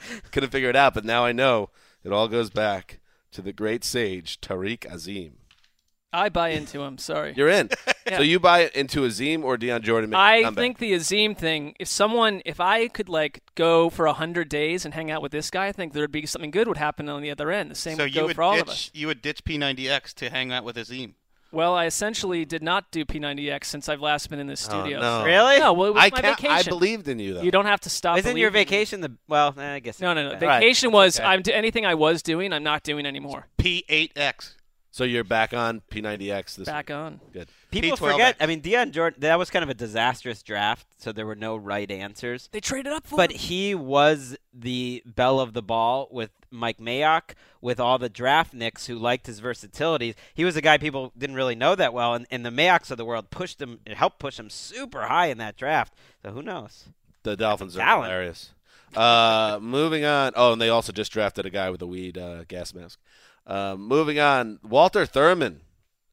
[0.33, 1.71] Couldn't figure it out, but now I know
[2.05, 3.01] it all goes back
[3.33, 5.35] to the great sage Tariq Azim.
[6.13, 6.99] I buy into him.
[6.99, 7.35] Sorry.
[7.37, 7.71] You're in.
[8.11, 8.17] Yeah.
[8.17, 10.13] So you buy into Azim or Dion Jordan?
[10.15, 10.61] I a I comeback?
[10.63, 11.77] think the Azim thing.
[11.79, 15.31] If someone, if I could like go for a hundred days and hang out with
[15.31, 17.71] this guy, I think there'd be something good would happen on the other end.
[17.71, 18.91] The same So would you go would for all ditch of us.
[18.95, 21.15] you would ditch P90X to hang out with Azim.
[21.53, 25.01] Well, I essentially did not do P90X since I've last been in this Oh, studio.
[25.01, 25.25] no.
[25.25, 25.59] Really?
[25.59, 26.57] No, well, it was I my can't- vacation.
[26.57, 27.43] I believed in you though.
[27.43, 28.19] You don't have to stop.
[28.19, 28.77] Isn't your believing me.
[28.77, 29.55] vacation the well?
[29.59, 30.33] eh, I guess No, no, no.
[30.39, 30.61] Right.
[30.61, 31.27] Vacation was Okay.
[31.29, 32.53] I'm anything I was doing.
[32.53, 33.49] I'm not doing anymore.
[33.59, 34.55] P8X.
[34.93, 36.97] so you're back on P90X this Back week.
[36.97, 37.21] on.
[37.33, 37.49] Good.
[37.71, 38.13] People P12X.
[38.13, 38.37] forget.
[38.41, 39.21] I mean, Dion Jordan.
[39.21, 42.49] That was kind of a disastrous draft, so there were no right answers.
[42.53, 43.17] They traded up for.
[43.17, 43.39] But him.
[43.39, 48.87] he was the belle of the ball with Mike Mayock, with all the draft nicks
[48.87, 50.15] who liked his versatility.
[50.35, 52.99] He was a guy people didn't really know that well, and, and the Mayocks of
[52.99, 55.95] the world pushed him, it helped push him super high in that draft.
[56.23, 56.87] So who knows?
[57.23, 58.11] The Dolphins are Talent.
[58.11, 58.51] hilarious.
[58.97, 60.33] Uh, moving on.
[60.35, 62.99] Oh, and they also just drafted a guy with a weed uh, gas mask.
[63.47, 64.59] Uh, moving on.
[64.63, 65.61] Walter Thurmond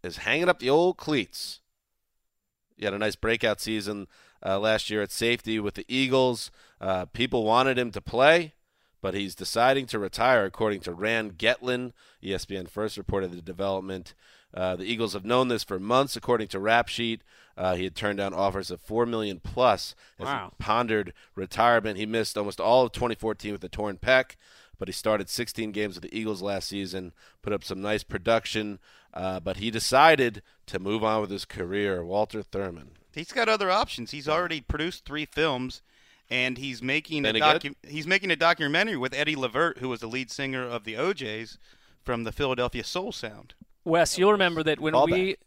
[0.07, 1.59] is hanging up the old cleats.
[2.75, 4.07] He had a nice breakout season
[4.45, 6.51] uh, last year at safety with the Eagles.
[6.79, 8.53] Uh, people wanted him to play,
[9.01, 11.91] but he's deciding to retire, according to Rand Getlin.
[12.23, 14.13] ESPN first reported the development.
[14.53, 17.21] Uh, the Eagles have known this for months, according to Rap Sheet.
[17.57, 20.51] Uh, he had turned down offers of four million plus as Wow.
[20.57, 21.97] he pondered retirement.
[21.97, 24.35] He missed almost all of 2014 with a torn pec,
[24.77, 28.77] but he started 16 games with the Eagles last season, put up some nice production.
[29.13, 32.03] Uh, but he decided to move on with his career.
[32.03, 32.89] Walter Thurmond.
[33.13, 34.11] He's got other options.
[34.11, 35.81] He's already produced three films,
[36.29, 37.61] and he's making a Any good?
[37.61, 40.97] docu- he's making a documentary with Eddie Levert, who was the lead singer of the
[40.97, 41.57] O'Jays
[42.03, 43.53] from the Philadelphia Soul Sound.
[43.83, 45.11] Wes, you'll remember that when Callback.
[45.11, 45.37] we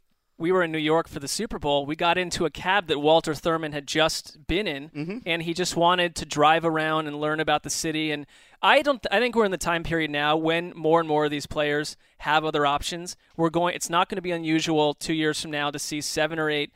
[0.40, 2.98] we were in New York for the Super Bowl, we got into a cab that
[2.98, 5.18] Walter Thurmond had just been in, Mm-hmm.
[5.26, 8.10] and he just wanted to drive around and learn about the city.
[8.10, 8.26] And
[8.62, 11.30] I don't, I think we're in the time period now when more and more of
[11.30, 13.16] these players have other options.
[13.36, 13.74] We're going.
[13.74, 16.72] It's not going to be unusual two years from now to see seven or eight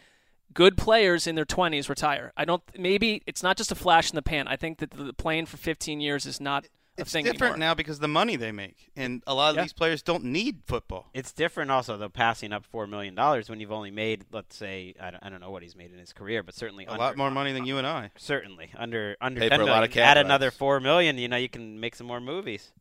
[0.52, 2.32] good players in their 20s retire.
[2.36, 2.62] I don't.
[2.78, 4.46] Maybe it's not just a flash in the pan.
[4.46, 7.58] I think that the playing for 15 years is not It's thing different anymore.
[7.70, 9.62] now because of the money they make, and a lot of Yeah.
[9.62, 11.10] these players don't need football.
[11.12, 14.94] It's different also though passing up four million dollars when you've only made let's say
[15.00, 17.02] I don't, I don't know what he's made in his career, but certainly A under,
[17.02, 18.10] lot more money than uh, you and I.
[18.16, 19.90] Certainly under under Pay ten for a lot of.
[19.90, 22.72] Add cat another four million, you know, you can make some more movies.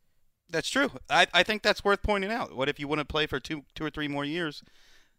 [0.48, 0.92] That's true.
[1.10, 2.54] I, I think that's worth pointing out.
[2.54, 4.62] What if you want to play for two two or three more years,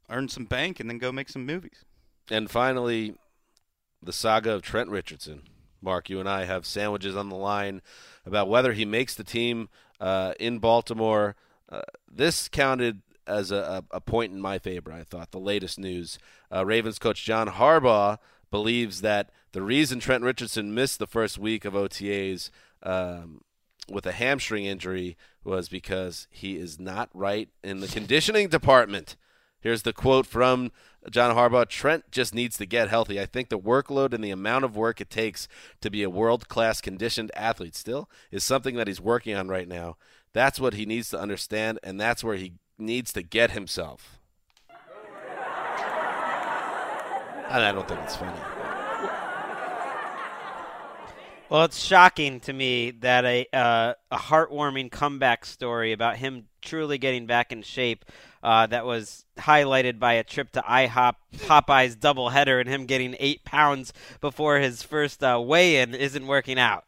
[0.09, 1.83] earn some bank, and then go make some movies?
[2.29, 3.15] And finally,
[4.01, 5.41] the saga of Trent Richardson.
[5.85, 7.81] Mark, you and I have sandwiches on the line
[8.25, 9.69] about whether he makes the team
[10.01, 11.35] uh, in Baltimore.
[11.69, 15.31] Uh, this counted as a, a, point in my favor, I thought.
[15.31, 16.19] The latest news.
[16.53, 18.17] Uh, Ravens coach John Harbaugh
[18.51, 22.49] believes that the reason Trent Richardson missed the first week of OTAs
[22.83, 23.41] um,
[23.89, 29.15] with a hamstring injury was because he is not right in the conditioning department.
[29.59, 30.71] Here's the quote from
[31.11, 33.19] John Harbaugh Trent just needs to get healthy.
[33.19, 35.47] I think the workload and the amount of work it takes
[35.81, 39.67] to be a world class conditioned athlete still is something that he's working on right
[39.67, 39.97] now.
[40.33, 44.19] That's what he needs to understand, and that's where he needs to get himself.
[47.47, 48.37] And I don't think it's funny.
[51.47, 56.97] Well, it's shocking to me that a uh, a heartwarming comeback story about him truly
[56.97, 58.03] getting back in shape
[58.43, 63.43] uh, that was highlighted by a trip to IHOP Popeyes doubleheader and him getting eight
[63.45, 66.85] pounds before his first uh, weigh-in isn't working out.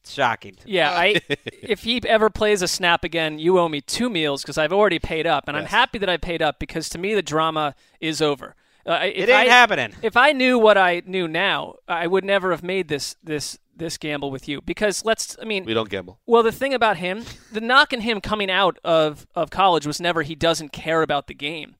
[0.00, 0.56] It's shocking.
[0.64, 1.20] Yeah, I
[1.62, 4.98] if he ever plays a snap again, you owe me two meals because I've already
[4.98, 8.22] paid up, and I'm happy that I paid up because to me the drama is
[8.22, 8.54] over.
[8.86, 9.94] Uh, It ain't happening.
[10.02, 13.98] If I knew what I knew now, I would never have made this this this
[13.98, 15.36] gamble with you because let's.
[15.40, 16.18] I mean, We don't gamble.
[16.26, 20.00] well, the thing about him, the knock on him coming out of, of college was
[20.00, 21.76] never he doesn't care about the game.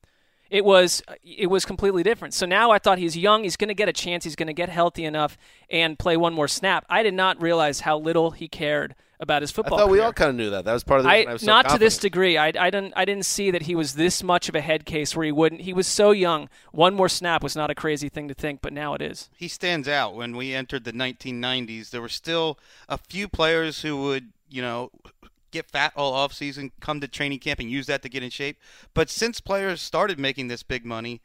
[0.49, 2.33] It was uh, it was completely different.
[2.33, 4.53] So now I thought he's young, he's going to get a chance, he's going to
[4.53, 5.37] get healthy enough
[5.69, 6.85] and play one more snap.
[6.89, 9.79] I did not realize how little he cared about his football.
[9.79, 9.87] I football.
[9.87, 10.65] thought we all kind of knew that.
[10.65, 12.37] That was part of the I, I was so not to this degree.
[12.37, 15.15] I, I didn't I didn't see that he was this much of a head case
[15.15, 15.61] where he wouldn't.
[15.61, 16.49] He was so young.
[16.71, 19.29] One more snap was not a crazy thing to think, but now it is.
[19.35, 20.15] he stands out.
[20.15, 24.91] When we entered the 1990s, there were still a few players who would, you know,
[25.51, 28.29] get fat all off season, come to training camp and use that to get in
[28.29, 28.57] shape.
[28.93, 31.21] But since players started making this big money,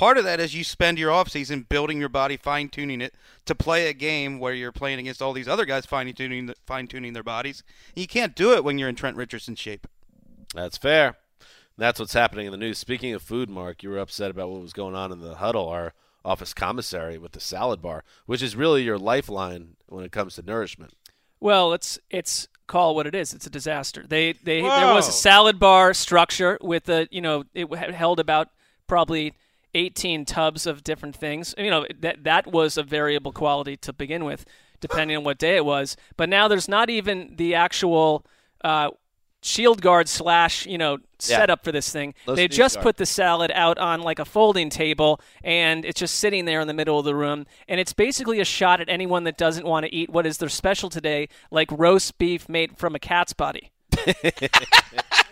[0.00, 3.54] part of that is you spend your offseason building your body, fine tuning it to
[3.54, 7.12] play a game where you're playing against all these other guys fine tuning fine tuning
[7.12, 7.62] their bodies.
[7.94, 9.86] You can't do it when you're in Trent Richardson's shape.
[10.54, 11.16] That's fair.
[11.76, 12.78] That's what's happening in the news.
[12.78, 15.68] Speaking of food, Marc, you were upset about what was going on in the huddle,
[15.68, 15.92] our
[16.24, 20.42] office commissary with the salad bar, which is really your lifeline when it comes to
[20.42, 20.94] nourishment.
[21.40, 23.34] Well, it's it's call it what it is.
[23.34, 24.06] It's a disaster.
[24.08, 28.48] They they there was a salad bar structure with a you know it held about
[28.86, 29.34] probably
[29.74, 31.54] 18 tubs of different things.
[31.58, 34.44] You know that that was a variable quality to begin with,
[34.80, 35.96] depending on what day it was.
[36.16, 38.24] But now there's not even the actual.
[38.62, 38.90] Uh,
[39.42, 41.38] Shield guard slash, you know, Yeah.
[41.38, 42.12] setup for this thing.
[42.26, 42.82] Low they just guard.
[42.84, 46.68] put the salad out on like a folding table, and it's just sitting there in
[46.68, 47.46] the middle of the room.
[47.66, 50.50] And it's basically a shot at anyone that doesn't want to eat what is their
[50.50, 53.70] special today, like roast beef made from a cat's body.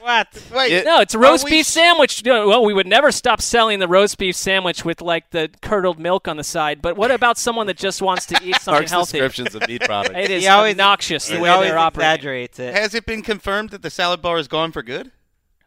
[0.00, 0.28] What?
[0.54, 2.22] Wait, It- No, it's a roast beef s- sandwich.
[2.24, 6.28] Well, we would never stop selling the roast beef sandwich with like the curdled milk
[6.28, 6.80] on the side.
[6.82, 9.18] But what about someone that just wants to eat something Marc's healthy?
[9.20, 10.14] descriptions of meat products.
[10.16, 12.48] It is He always- obnoxious the way always they're operating.
[12.66, 12.74] it.
[12.74, 15.10] has it been confirmed that the salad bar is gone for good?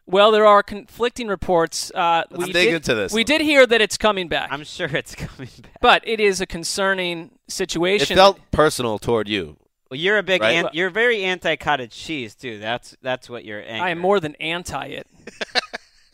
[0.04, 1.92] Well, there are conflicting reports.
[1.94, 3.12] Uh, Let's we dig did, into this.
[3.12, 5.76] We did hear that it's coming back, I'm sure it's coming back.
[5.80, 8.16] but it is a concerning It situation.
[8.16, 9.56] felt personal toward you.
[9.92, 10.52] Well, you're a big, Right.
[10.52, 12.58] an- you're very anti cottage cheese too.
[12.58, 13.60] That's that's what you're.
[13.62, 15.06] I am more than anti it.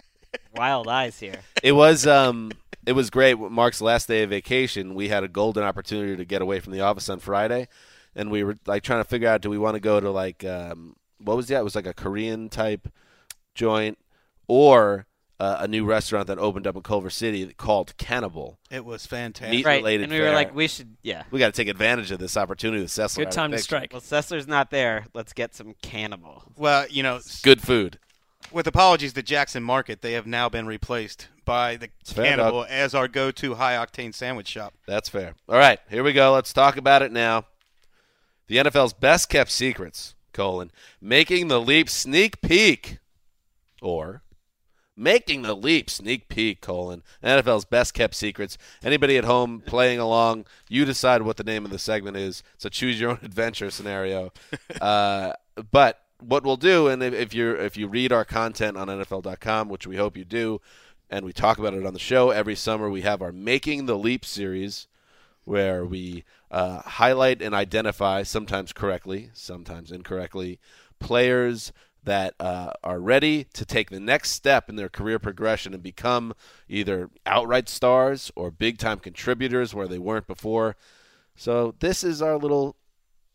[0.56, 1.42] wild eyes here.
[1.62, 2.50] It was um
[2.86, 3.38] it was great.
[3.38, 6.80] Marc's last day of vacation, we had a golden opportunity to get away from the
[6.80, 7.68] office on Friday,
[8.16, 10.44] and we were like trying to figure out do we want to go to like
[10.44, 11.60] um what was that?
[11.60, 12.88] It was like a Korean type
[13.54, 13.96] joint
[14.48, 15.06] or
[15.40, 18.58] uh, a new restaurant that opened up in Culver City called Cannibal.
[18.70, 19.50] It was fantastic.
[19.50, 21.22] Meat Right, related and we were like, we should, yeah.
[21.30, 22.82] We got to take advantage of this opportunity.
[22.82, 23.92] with Cecil Good time to strike.
[23.92, 25.06] Well, Sessler's not there.
[25.14, 26.42] Let's get some cannibal.
[26.56, 27.98] Well, you know, s- Good food.
[28.50, 32.70] with apologies to Jackson Market, they have now been replaced by the fair, Cannibal dog.
[32.70, 34.74] as our go-to high-octane sandwich shop.
[34.86, 35.34] That's fair.
[35.48, 36.32] All right, here we go.
[36.32, 37.44] Let's talk about it now.
[38.48, 40.70] The NFL's best kept secrets, colon,
[41.00, 42.98] making the leap sneak peek.
[43.80, 44.22] Or
[44.98, 48.58] making the leap sneak peek, colon, NFL's best kept secrets.
[48.82, 52.42] Anybody at home playing along, you decide what the name of the segment is.
[52.58, 54.32] So choose your own adventure scenario.
[54.80, 55.32] uh,
[55.70, 59.86] but what we'll do, and if, you if you read our content on NFL.com, which
[59.86, 60.60] we hope you do,
[61.08, 63.96] and we talk about it on the show every summer, we have our Making the
[63.96, 64.88] Leap series,
[65.44, 70.58] where we uh, highlight and identify, sometimes correctly, sometimes incorrectly,
[70.98, 71.72] players
[72.08, 76.32] that uh, are ready to take the next step in their career progression and become
[76.66, 80.74] either outright stars or big time contributors where they weren't before.
[81.36, 82.76] So this is our little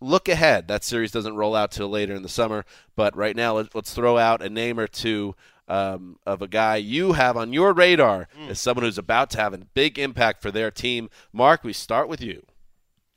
[0.02, 0.68] look ahead.
[0.68, 3.94] That series doesn't roll out till later in the summer, but right now let- let's
[3.94, 5.36] throw out a name or two
[5.68, 9.54] um, of a guy you have on your radar as someone who's about to have
[9.54, 11.12] a big impact for their team.
[11.32, 12.44] Marc, we start with you.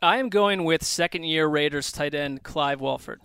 [0.02, 3.22] I am going with second year Raiders tight end Clive Walford.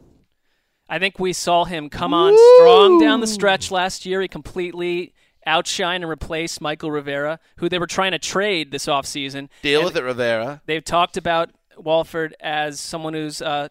[0.91, 4.21] I think we saw him come on strong down the stretch last year.
[4.21, 5.13] He completely
[5.47, 9.47] outshined and replaced Mychal Rivera, who they were trying to trade this offseason.
[9.61, 10.61] Deal And with it, Rivera.
[10.65, 13.69] They've talked about Walford as someone who's uh,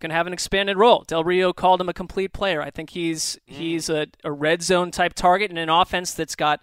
[0.00, 1.04] going to have an expanded role.
[1.06, 2.60] Del Rio called him a complete player.
[2.60, 6.60] I think he's he's a, a red zone type target in an offense that's got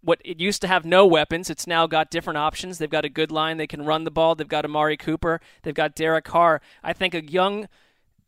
[0.00, 1.50] what it used to have no weapons.
[1.50, 2.78] It's now got different options.
[2.78, 3.56] They've got a good line.
[3.56, 4.36] They can run the ball.
[4.36, 5.40] They've got Amari Cooper.
[5.62, 6.60] They've got Derek Carr.
[6.84, 7.68] I think a young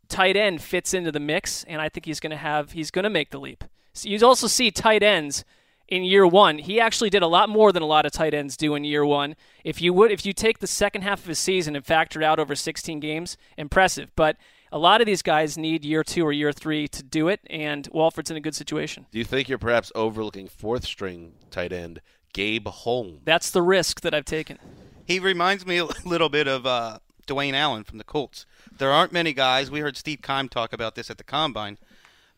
[0.08, 3.04] tight end fits into the mix, and I think he's going to have he's going
[3.04, 3.64] to make the leap.
[3.92, 5.44] So you also see tight ends
[5.88, 6.58] in year one.
[6.58, 9.04] He actually did a lot more than a lot of tight ends do in year
[9.04, 9.36] one.
[9.64, 12.38] If you would, if you take the second half of his season and factor out
[12.38, 14.10] over 16 games, impressive.
[14.16, 14.36] But
[14.72, 17.88] a lot of these guys need year two or year three to do it, and
[17.92, 19.06] Walford's in a good situation.
[19.10, 22.00] Do you think you're perhaps overlooking fourth string tight end
[22.32, 23.20] Gabe Holmes?
[23.24, 24.58] That's the risk that I've taken.
[25.06, 28.46] He reminds me a little bit of uh, Dwayne Allen from the Colts.
[28.76, 29.70] There aren't many guys.
[29.70, 31.78] We heard Steve Keim talk about this at the combine.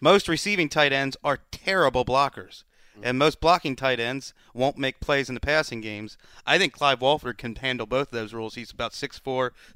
[0.00, 2.62] Most receiving tight ends are terrible blockers,
[3.02, 6.16] and most blocking tight ends won't make plays in the passing games.
[6.46, 8.54] I think Clive Walford can handle both of those roles.
[8.54, 9.22] He's about 6'4",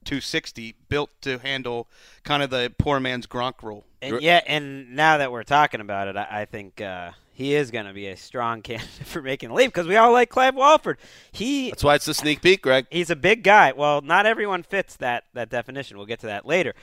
[0.04, 1.88] 260, built to handle
[2.22, 3.84] kind of the poor man's Gronk role.
[4.00, 7.70] And yeah, and now that we're talking about it, I, I think uh, he is
[7.70, 10.54] going to be a strong candidate for making the leap because we all like Clive
[10.54, 10.98] Walford.
[11.32, 12.86] He That's why it's a sneak peek, Gregg.
[12.90, 13.72] he's a big guy.
[13.72, 15.96] Well, not everyone fits that that definition.
[15.96, 16.74] We'll get to that later.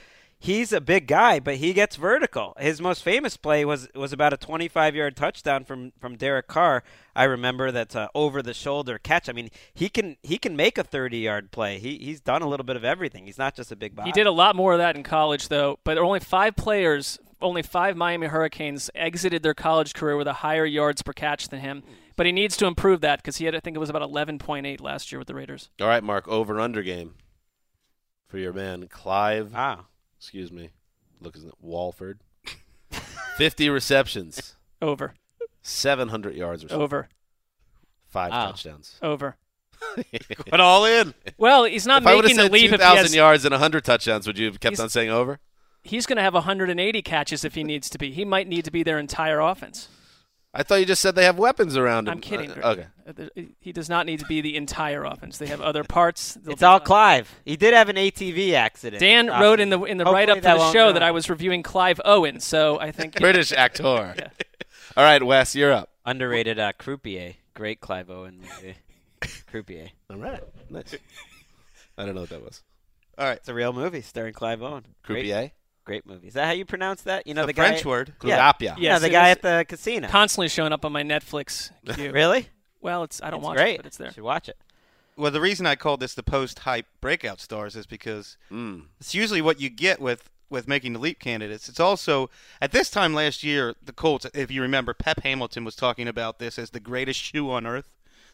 [0.41, 2.55] He's a big guy, but he gets vertical.
[2.57, 6.81] His most famous play was was about a 25-yard touchdown from from Derek Carr.
[7.13, 9.27] I remember that's a uh, over the shoulder catch.
[9.27, 11.77] I mean, he can he can make a 30-yard play.
[11.77, 13.25] He he's done a little bit of everything.
[13.25, 14.07] He's not just a big body.
[14.07, 15.77] He did a lot more of that in college, though.
[15.83, 20.27] But there are only five players, only five Miami Hurricanes exited their college career with
[20.27, 21.83] a higher yards per catch than him.
[22.15, 24.81] But he needs to improve that because he had, I think it was about 11.8
[24.81, 25.69] last year with the Raiders.
[25.79, 27.15] All right, Marc, over under game
[28.27, 29.53] for your man Clive.
[29.55, 29.85] Ah.
[30.17, 30.69] Excuse me.
[31.21, 32.19] Look, isn't it Walford?
[33.37, 35.13] 50 receptions, Over,
[35.61, 36.81] 700 yards or so.
[36.81, 37.07] over,
[38.07, 38.47] Five Wow.
[38.47, 38.97] touchdowns.
[39.01, 39.37] over.
[40.51, 41.13] Went all in.
[41.37, 43.15] Well, he's not if I would making the leap if he 2,000 has.
[43.15, 45.39] yards and 100 touchdowns, would you have kept on saying over?
[45.89, 48.11] He's going to have 180 catches if he needs to be.
[48.11, 49.87] He might need to be their entire offense.
[50.51, 52.13] I thought you just said they have weapons around him.
[52.13, 52.49] I'm kidding.
[52.51, 52.87] Uh, okay.
[53.37, 55.37] Uh, He does not need to be the entire offense.
[55.37, 56.33] They have other parts.
[56.33, 56.85] They'll It's be all fine.
[56.87, 57.35] Clive.
[57.45, 58.99] He did have an ATV accident.
[58.99, 60.93] Dan Uh, wrote in the in the write up for the show go.
[60.93, 62.39] that I was reviewing Clive Owen.
[62.39, 64.15] So I think British actor.
[64.17, 64.29] Yeah.
[64.97, 65.89] All right, Wes, you're up.
[66.05, 67.35] underrated uh, Croupier.
[67.53, 68.75] Great Clive Owen movie.
[69.51, 69.89] Croupier.
[70.09, 70.41] All right.
[70.71, 70.95] Nice.
[71.95, 72.63] I don't know what that was.
[73.19, 73.37] All right.
[73.37, 74.85] It's a real movie starring Clive Owen.
[75.03, 75.39] Great, Croupier?
[75.41, 75.51] great
[76.05, 76.27] movie.
[76.27, 77.25] Is that how you pronounce that?
[77.27, 77.69] You know a the guy.
[77.69, 78.13] French word.
[78.23, 78.37] Yeah.
[78.37, 78.75] Croupier.
[78.77, 80.07] Yes, yeah, the guy at the casino.
[80.07, 82.11] constantly showing up on my Netflix queue.
[82.11, 82.47] really?
[82.81, 83.73] Well, it's I don't it's watch great.
[83.75, 84.07] it, but it's there.
[84.07, 84.57] You should watch it.
[85.17, 88.83] Well, the reason I called this the post-hype breakout stars is because Mm.
[89.01, 91.69] it's usually what you get with with making the leap candidates.
[91.69, 92.29] It's also
[92.61, 96.39] at this time last year, the Colts, if you remember, Pep Hamilton was talking about
[96.39, 97.87] this as the greatest shoe on earth,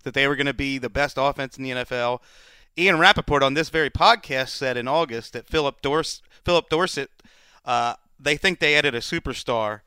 [0.04, 2.20] that they were going to be the best offense in the NFL.
[2.78, 7.10] Ian Rapoport on this very podcast said in August that Phillip Dors- Phillip Dorsett,
[7.66, 9.82] uh, they think they added a superstar.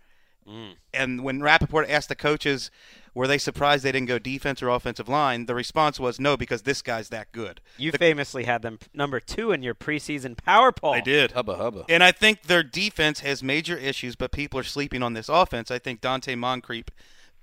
[0.95, 2.71] And when Rapoport asked the coaches,
[3.13, 5.45] were they surprised they didn't go defense or offensive line?
[5.45, 7.61] The response was no, because this guy's that good.
[7.77, 10.95] You famously had them number two in your preseason power poll.
[10.95, 11.33] I did.
[11.33, 11.85] Hubba hubba.
[11.91, 15.71] And I think their defense has major issues, but people are sleeping on this offense.
[15.71, 16.85] I think Donte Moncrief,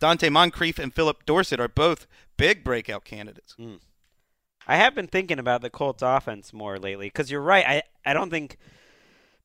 [0.01, 2.07] Donte Moncrief and Phillip Dorsett are both
[2.37, 3.55] big breakout candidates.
[4.67, 7.65] I have been thinking about the Colts offense more lately because you're right.
[7.67, 8.57] I, I don't think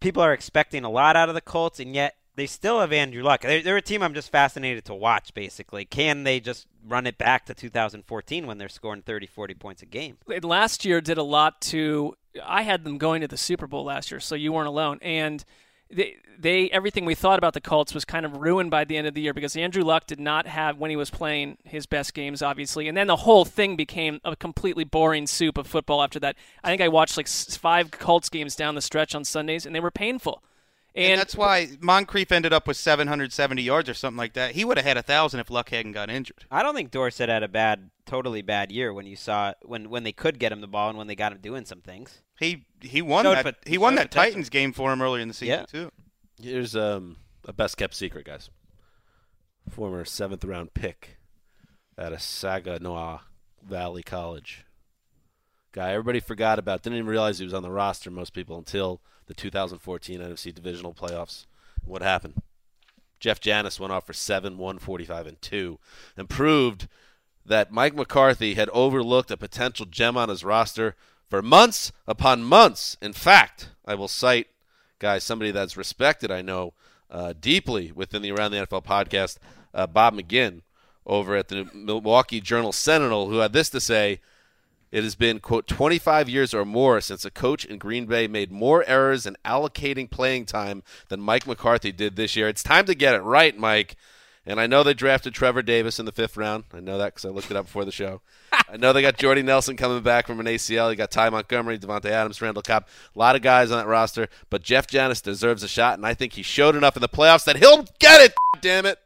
[0.01, 3.23] people are expecting a lot out of the Colts, and yet they still have Andrew
[3.23, 3.43] Luck.
[3.43, 5.85] They're, they're a team I'm just fascinated to watch, basically.
[5.85, 9.87] Can they just run it back to 2014 when they're scoring 30, 40 points a
[9.87, 10.17] game?
[10.43, 12.17] Last year did a lot to.
[12.45, 14.99] I had them going to the Super Bowl last year, so you weren't alone.
[15.03, 15.45] And
[15.91, 19.07] they, they everything we thought about the Colts was kind of ruined by the end
[19.07, 22.15] of the year because Andrew Luck did not have when he was playing his best
[22.15, 26.21] games, obviously, and then the whole thing became a completely boring soup of football after
[26.21, 26.37] that.
[26.63, 29.81] I think I watched like five Colts games down the stretch on Sundays, and they
[29.81, 30.43] were painful.
[30.95, 34.53] And, And, that's why Moncrief ended up with 770 yards or something like that.
[34.57, 36.45] He would have had a thousand if Luck hadn't got injured.
[36.51, 40.03] I don't think Dorsett had a bad, totally bad year when you saw when when
[40.03, 42.23] they could get him the ball and when they got him doing some things.
[42.39, 44.31] He he won Showed that pot- he won that potential.
[44.33, 45.67] Titans game for him earlier in the season Yeah.
[45.67, 45.91] too.
[46.43, 47.17] Here's um,
[47.47, 48.51] a best kept secret, guys.
[49.69, 51.19] Former seventh round pick
[51.99, 53.21] out of Saginaw
[53.63, 54.65] Valley College.
[55.73, 56.83] Guy everybody forgot about.
[56.83, 59.01] Didn't even realize he was on the roster, most people, until
[59.31, 61.47] the 2014 NFC Divisional Playoffs.
[61.85, 62.43] What happened?
[63.21, 65.79] Jeff Janis went off for 7, 145, and 2,
[66.17, 66.89] and proved
[67.47, 70.97] that Mike McCarthy had overlooked a potential gem on his roster
[71.29, 72.97] for months upon months.
[73.01, 74.49] In fact, I will cite,
[74.99, 76.75] guys, somebody that's respected, I know,
[77.09, 79.39] uh, deeply within the Around the NFL podcast,
[79.73, 80.63] uh, Bob McGinn
[81.07, 84.19] over at the Milwaukee Journal Sentinel, who had this to say
[84.93, 88.51] It has been, quote, 25 years or more since a coach in Green Bay made
[88.51, 92.49] more errors in allocating playing time than Mike McCarthy did this year.
[92.49, 93.97] It's time to get it right, Mike.
[94.47, 96.65] And I know they drafted Trevor Davis in the fifth round.
[96.73, 98.21] I know that because I looked it up before the show.
[98.53, 100.91] I know they got Jordy Nelson coming back from an ACL.
[100.91, 102.87] You got Ty Montgomery, Davante Adams, Randall Cobb.
[103.15, 104.29] A lot of guys on that roster.
[104.49, 107.45] But Jeff Janis deserves a shot, and I think he showed enough in the playoffs
[107.45, 108.99] that he'll get it, damn it.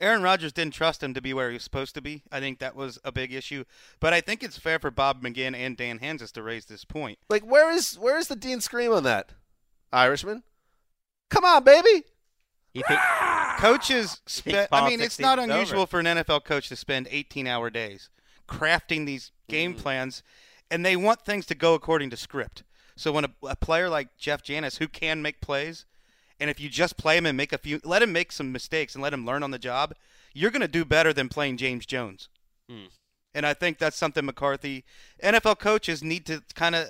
[0.00, 2.22] Aaron Rodgers didn't trust him to be where he was supposed to be.
[2.30, 3.64] I think that was a big issue.
[3.98, 7.18] But I think it's fair for Bob McGinn and Dan Hanzus to raise this point.
[7.30, 9.32] Like, where is where is the Dean Scream on that?
[9.92, 10.42] Irishman?
[11.30, 12.04] Come on, baby.
[12.74, 13.00] He think,
[13.58, 14.68] Coaches spend.
[14.70, 15.86] I mean, it's not unusual over.
[15.90, 18.10] for an NFL coach to spend 18-hour days
[18.46, 19.80] crafting these game Mm-hmm.
[19.82, 20.22] plans,
[20.70, 22.64] and they want things to go according to script.
[22.96, 25.86] So when a, a player like Jeff Janis, who can make plays,
[26.38, 28.94] and if you just play him and make a few, let him make some mistakes
[28.94, 29.94] and let him learn on the job,
[30.34, 32.28] you're going to do better than playing James Jones.
[32.68, 32.86] Hmm.
[33.34, 34.84] And I think that's something McCarthy,
[35.22, 36.88] NFL coaches need to kind of.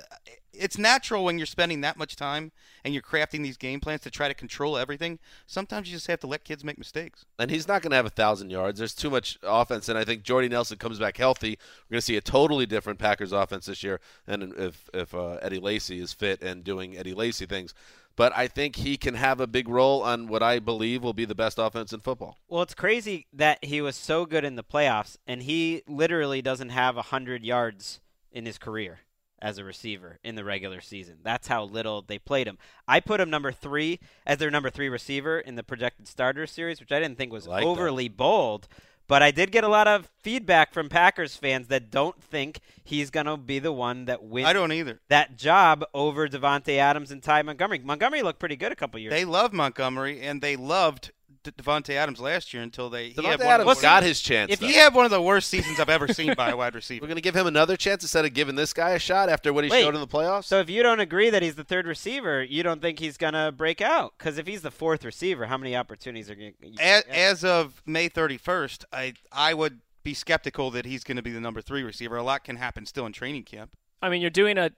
[0.53, 2.51] It's natural when you're spending that much time
[2.83, 5.19] and you're crafting these game plans to try to control everything.
[5.45, 7.25] Sometimes you just have to let kids make mistakes.
[7.37, 8.79] And he's not going to have a thousand yards.
[8.79, 11.59] There's too much offense, and I think Jordy Nelson comes back healthy.
[11.89, 13.99] We're going to see a totally different Packers offense this year.
[14.25, 17.75] And if if uh, Eddie Lacy is fit and doing Eddie Lacy things,
[18.17, 21.23] but I think he can have a big role on what I believe will be
[21.23, 22.37] the best offense in football.
[22.49, 26.69] well, it's crazy that he was so good in the playoffs, and he literally doesn't
[26.69, 28.01] have hundred yards
[28.31, 28.99] in his career
[29.39, 31.17] as a receiver in the regular season.
[31.23, 32.57] That's how little they played him.
[32.87, 36.79] I put him number three as their number three receiver in the projected starter series,
[36.79, 37.69] which I didn't think was Like that.
[37.69, 38.67] overly bold.
[39.07, 43.09] But I did get a lot of feedback from Packers fans that don't think he's
[43.09, 44.99] going to be the one that wins I don't either.
[45.07, 47.79] that job over Davante Adams and Ty Montgomery.
[47.79, 51.11] Montgomery looked pretty good a couple years They love Montgomery and they loved
[51.51, 53.09] De- Davante Adams last year until they.
[53.09, 54.51] he had Davante one of the Adams got his chance.
[54.51, 54.67] if though.
[54.67, 57.07] He had one of the worst seasons I've ever seen by a wide receiver, We're
[57.07, 59.63] going to give him another chance instead of giving this guy a shot after what
[59.63, 60.45] he Wait, showed in the playoffs.
[60.45, 63.51] So if you don't agree that he's the third receiver, you don't think he's gonna
[63.51, 64.13] break out?
[64.17, 66.83] Because if he's the fourth receiver, how many opportunities are going to?
[66.83, 71.31] As, as of May 31st, I I would be skeptical that he's going to be
[71.31, 72.15] the number three receiver.
[72.15, 73.71] A lot can happen still in training camp.
[74.01, 74.69] I mean, you're doing a.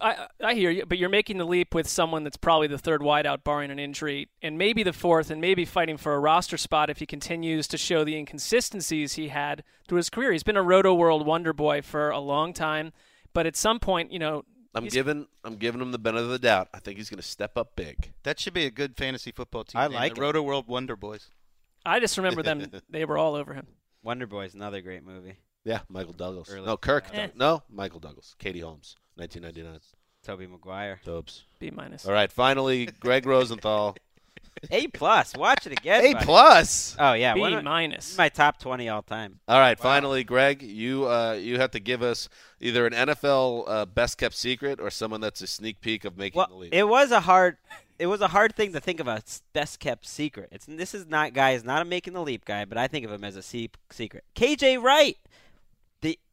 [0.00, 3.00] I, I hear you, but you're making the leap with someone that's probably the third
[3.00, 6.88] wideout, barring an injury, and maybe the fourth, and maybe fighting for a roster spot
[6.88, 10.30] if he continues to show the inconsistencies he had through his career.
[10.30, 12.92] He's been a Rotoworld wonder boy for a long time,
[13.32, 16.38] but at some point, you know, I'm giving I'm giving him the benefit of the
[16.38, 16.68] doubt.
[16.72, 18.12] I think he's going to step up big.
[18.22, 19.80] That should be a good fantasy football team.
[19.80, 20.24] I name, like the it.
[20.24, 21.30] Roto World Wonder Boys.
[21.84, 23.66] I just remember them; they were all over him.
[24.04, 25.36] Wonder Boy's another great movie.
[25.68, 26.50] Yeah, Michael Douglas.
[26.50, 26.64] Early.
[26.66, 27.04] No, Kirk.
[27.12, 27.26] Eh.
[27.26, 28.34] Doug- No, Michael Douglas.
[28.38, 29.80] Katie Holmes, 1999.
[30.24, 31.00] Tobey Maguire.
[31.04, 31.44] Tobes.
[31.58, 32.06] B minus.
[32.06, 33.96] All right, finally, Gregg Rosenthal.
[34.72, 35.36] A plus.
[35.36, 36.04] Watch it again.
[36.04, 36.24] A buddy.
[36.24, 36.96] plus.
[36.98, 38.18] Oh yeah, B One, minus.
[38.18, 39.38] my top twenty all time.
[39.46, 42.28] All right, finally, Gregg, you uh, you have to give us
[42.60, 46.40] either an NFL uh, best kept secret or someone that's a sneak peek of making
[46.42, 46.74] the Well, league.
[46.74, 47.58] it was a hard.
[48.00, 50.48] It was a hard thing to think of a best kept secret.
[50.52, 53.04] It's this is not guy is not a making the leap guy, but I think
[53.04, 54.24] of him as a se- secret.
[54.34, 55.27] KJ Wright, the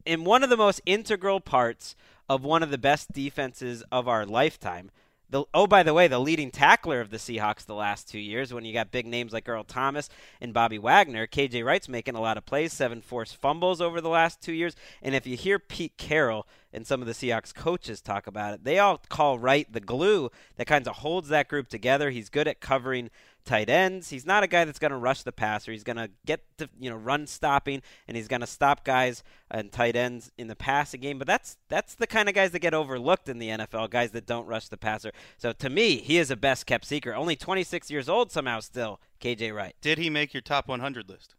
[0.06, 1.96] in one of the most integral parts
[2.30, 4.92] of one of the best defenses of our lifetime.
[5.28, 8.54] The, oh, by the way, the leading tackler of the Seahawks the last two years,
[8.54, 10.08] when you got big names like Earl Thomas
[10.40, 14.10] and Bobby Wagner, KJ Wright's making a lot of plays, seven forced fumbles over the
[14.10, 14.76] last two years.
[15.02, 18.64] And if you hear Pete Carroll and some of the Seahawks coaches talk about it,
[18.64, 22.12] they all call Wright the glue that kind of holds that group together.
[22.12, 23.10] He's good at covering
[23.46, 24.10] tight ends.
[24.10, 25.72] He's not a guy that's going to rush the passer.
[25.72, 29.24] He's going to get to you know run stopping, and he's going to stop guys
[29.50, 31.18] and tight ends in the passing game.
[31.18, 34.26] But that's that's the kind of guys that get overlooked in the NFL, guys that
[34.26, 35.12] don't rush the passer.
[35.38, 37.16] So to me, he is a best kept secret.
[37.16, 39.00] Only 26 years old somehow still.
[39.22, 39.76] KJ Wright.
[39.82, 41.36] Did he make your top 100 list?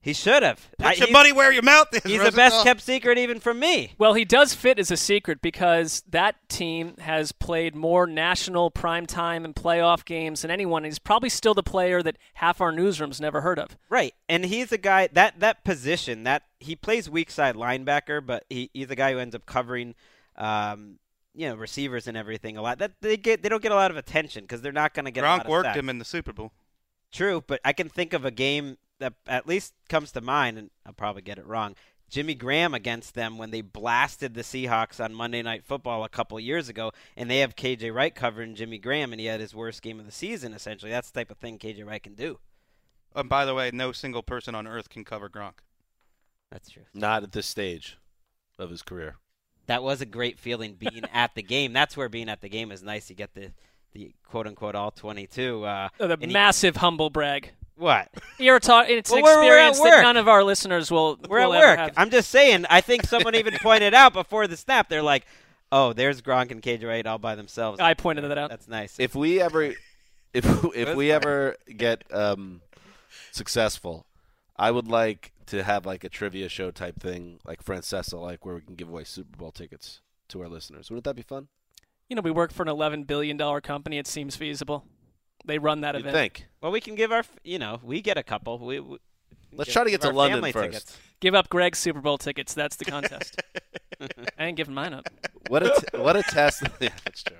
[0.00, 0.70] He should have.
[0.78, 2.02] Put I- your money where your mouth is.
[2.04, 3.94] He's the best kept secret even from me.
[3.98, 9.44] Well, he does fit as a secret because that team has played more national primetime
[9.44, 10.84] and playoff games than anyone.
[10.84, 13.76] He's probably still the player that half our newsrooms never heard of.
[13.88, 18.44] Right, and he's a guy that that position that he plays weak side linebacker, but
[18.48, 19.96] he, he's a guy who ends up covering,
[20.36, 21.00] um,
[21.34, 22.78] you know, receivers and everything a lot.
[22.78, 25.10] That they get they don't get a lot of attention because they're not going to
[25.10, 25.78] get a lot Gronk of worked sacks.
[25.78, 26.52] him in the Super Bowl.
[27.12, 30.70] True, but I can think of a game that at least comes to mind, and
[30.84, 31.74] I'll probably get it wrong.
[32.08, 36.38] Jimmy Graham against them when they blasted the Seahawks on Monday Night Football a couple
[36.38, 39.82] years ago, and they have KJ Wright covering Jimmy Graham, and he had his worst
[39.82, 40.52] game of the season.
[40.54, 42.38] Essentially, that's the type of thing KJ Wright can do.
[43.14, 45.54] And by the way, no single person on earth can cover Gronk.
[46.52, 46.84] That's true.
[46.94, 47.98] Not at this stage
[48.58, 49.16] of his career.
[49.66, 51.72] that was a great feeling being at the game.
[51.72, 53.10] That's where being at the game is nice.
[53.10, 53.52] You get the
[53.92, 55.64] the quote unquote all 22.
[55.64, 57.50] Uh, Uh, The and he- massive humble brag.
[57.76, 58.08] What?
[58.38, 58.96] You're talking.
[58.98, 60.02] It's Well, an we're- we're at experience that work.
[60.02, 61.18] none of our listeners will.
[61.28, 61.78] We're at will ever work.
[61.78, 61.92] have.
[61.96, 62.64] I'm just saying.
[62.70, 64.88] I think someone even pointed out before the snap.
[64.88, 65.26] They're like,
[65.70, 68.48] "Oh, there's Gronk and KJ Wright all by themselves." I pointed that out.
[68.50, 68.98] That's nice.
[68.98, 69.74] If we ever,
[70.32, 72.62] if if we ever get um,
[73.32, 74.06] successful,
[74.56, 78.54] I would like to have like a trivia show type thing, like Francesa, like where
[78.56, 80.90] we can give away Super Bowl tickets to our listeners.
[80.90, 81.48] Wouldn't that be fun?
[82.08, 83.98] You know, we work for an 11 billion dollar company.
[83.98, 84.84] It seems feasible.
[85.46, 86.14] They run that You'd event.
[86.16, 86.46] think.
[86.60, 88.58] well, we can give our, you know, we get a couple.
[88.58, 88.98] We, we
[89.52, 90.54] Let's give- try to get to London first.
[90.72, 90.98] tickets.
[91.20, 92.52] Give up Gregg's Super Bowl tickets.
[92.52, 93.40] That's the contest.
[94.38, 95.08] I ain't giving mine up.
[95.48, 96.62] What a t- what a test!
[96.80, 97.36] yeah, that's true.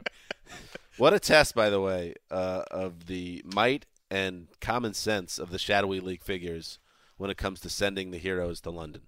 [0.96, 5.58] What a test, by the way, uh, of the might and common sense of the
[5.58, 6.78] shadowy league figures
[7.18, 9.02] when it comes to sending the heroes to London.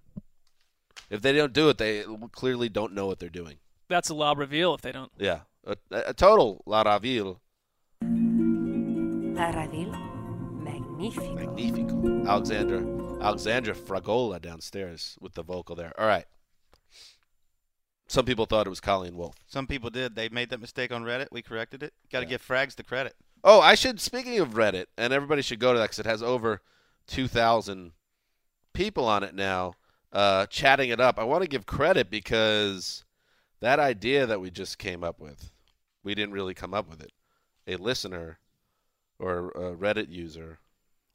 [1.09, 3.55] If they don't do it, they clearly don't know what they're doing.
[3.87, 5.11] That's a la reveal if they don't.
[5.17, 7.39] Yeah, a, a total la raville.
[9.39, 9.97] Taraville.
[10.61, 11.33] Magnifico.
[11.33, 12.27] Magnifico.
[12.27, 15.93] Alexandra Alexandra Fragola downstairs with the vocal there.
[15.97, 16.25] All right.
[18.09, 19.37] Some people thought it was Colleen Wolfe.
[19.47, 20.13] Some people did.
[20.13, 21.27] They made that mistake on Reddit.
[21.31, 21.93] We corrected it.
[22.11, 23.15] Got to give Frags the credit.
[23.41, 24.01] Oh, I should.
[24.01, 26.61] Speaking of Reddit, and everybody should go to that because it has over
[27.07, 27.93] two thousand
[28.73, 29.75] people on it now,
[30.11, 31.17] uh, chatting it up.
[31.17, 33.05] I want to give credit because
[33.61, 35.53] that idea that we just came up with,
[36.03, 37.13] we didn't really come up with it.
[37.67, 38.39] A listener
[39.19, 40.59] or a Reddit user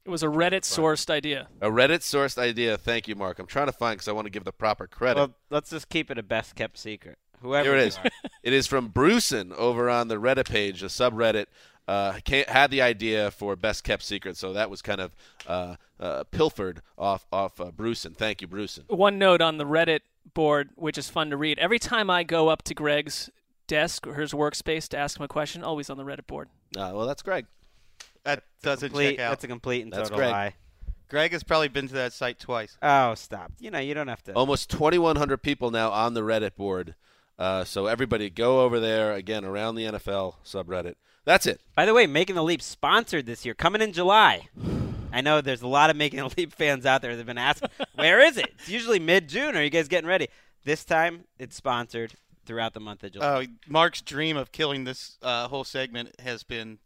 [0.04, 1.48] It was a Reddit sourced idea.
[1.60, 2.76] A Reddit sourced idea.
[2.76, 3.38] Thank you, Marc.
[3.38, 5.18] I'm trying to find because I want to give the proper credit.
[5.20, 7.18] Well, let's just keep it a best kept secret.
[7.40, 7.98] Whoever Here it you is.
[7.98, 8.04] are.
[8.42, 11.46] it is from Brucein over on the Reddit page, the subreddit.
[11.86, 15.14] Uh, ca- had the idea for best kept secret, so that was kind of
[15.46, 18.14] uh, uh, pilfered off off uh, Brucein.
[18.14, 18.84] Thank you, Brucein.
[18.88, 20.00] One note on the Reddit
[20.32, 21.58] board, which is fun to read.
[21.58, 23.28] Every time I go up to Gregg's
[23.66, 26.48] desk or his workspace to ask him a question, always on the Reddit board.
[26.74, 27.46] Uh, well, that's Gregg.
[28.24, 29.30] That doesn't complete, check out.
[29.30, 30.30] That's a complete and That's total Gregg.
[30.32, 30.54] lie.
[31.08, 32.76] Gregg has probably been to that site twice.
[32.82, 33.52] Oh, stop.
[33.60, 34.32] You know, you don't have to.
[34.32, 36.94] Almost 2,100 people now on the Reddit board.
[37.38, 40.94] Uh, so everybody go over there again around the NFL subreddit.
[41.24, 41.60] That's it.
[41.74, 44.48] By the way, Making the Leap sponsored this year, coming in July.
[45.12, 47.38] I know there's a lot of Making the Leap fans out there that have been
[47.38, 48.46] asking, where is it?
[48.58, 49.56] It's usually mid June.
[49.56, 50.28] Are you guys getting ready?
[50.64, 52.14] This time, it's sponsored
[52.46, 53.26] throughout the month of July.
[53.26, 56.78] Uh, Marc's dream of killing this uh, whole segment has been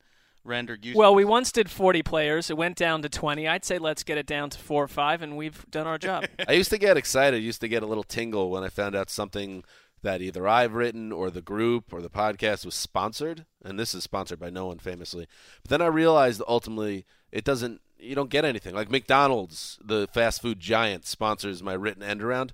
[0.48, 0.98] rendered useless.
[0.98, 2.50] Well, we once did 40 players.
[2.50, 3.46] It went down to 20.
[3.46, 6.26] I'd say let's get it down to four or five, and we've done our job.
[6.48, 9.10] I used to get excited, used to get a little tingle when I found out
[9.10, 9.62] something
[10.02, 14.04] that either I've written or the group or the podcast was sponsored, and this is
[14.04, 15.26] sponsored by no one famously.
[15.62, 17.80] But then I realized ultimately it doesn't.
[17.98, 18.74] You don't get anything.
[18.74, 22.52] Like McDonald's, the fast food giant, sponsors my written end around.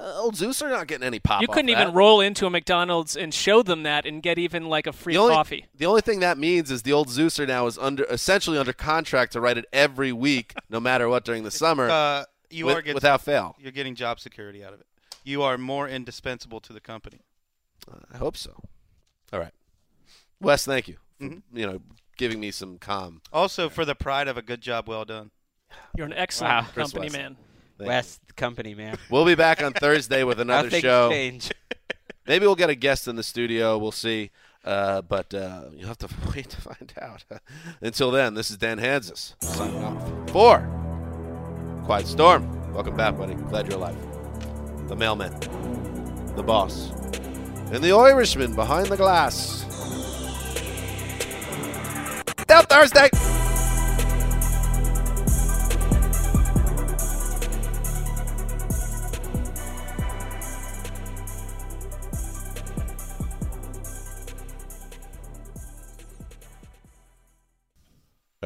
[0.00, 1.42] Uh, old Zeus are not getting any pop.
[1.42, 1.94] you couldn't even that.
[1.94, 5.18] roll into a McDonald's and show them that and get even like a free the
[5.20, 5.66] only, coffee.
[5.76, 9.32] The only thing that means is the old Zeuser now is under essentially under contract
[9.32, 12.82] to write it every week, no matter what during the summer, uh, you with- are
[12.82, 13.56] getting, without fail.
[13.58, 14.86] You're getting job security out of it.
[15.24, 17.20] You are more indispensable to the company.
[18.12, 18.54] I hope so.
[19.32, 19.52] All right,
[20.40, 20.96] Wes, thank you.
[21.18, 21.42] For, Mhm.
[21.52, 21.80] You know,
[22.16, 23.20] giving me some calm.
[23.32, 25.32] Also, for the pride of a good job well done.
[25.96, 26.72] You're an excellent Wow.
[26.72, 27.20] Company Wesson.
[27.22, 27.36] man.
[27.78, 28.98] Thank West company, man.
[29.10, 31.08] We'll be back on Thursday with another show.
[31.10, 31.50] change.
[32.26, 33.78] Maybe we'll get a guest in the studio.
[33.78, 34.30] We'll see.
[34.64, 37.24] Uh, but uh, you'll have to wait to find out.
[37.80, 40.60] Until then, this is Dan Hanzus signing off for
[41.86, 42.72] Quiet Storm.
[42.74, 43.34] Welcome back, buddy.
[43.34, 43.96] Glad you're alive.
[44.88, 45.32] The mailman,
[46.36, 46.90] the boss,
[47.72, 49.64] and the Irishman behind the glass.
[52.46, 53.08] Till Thursday.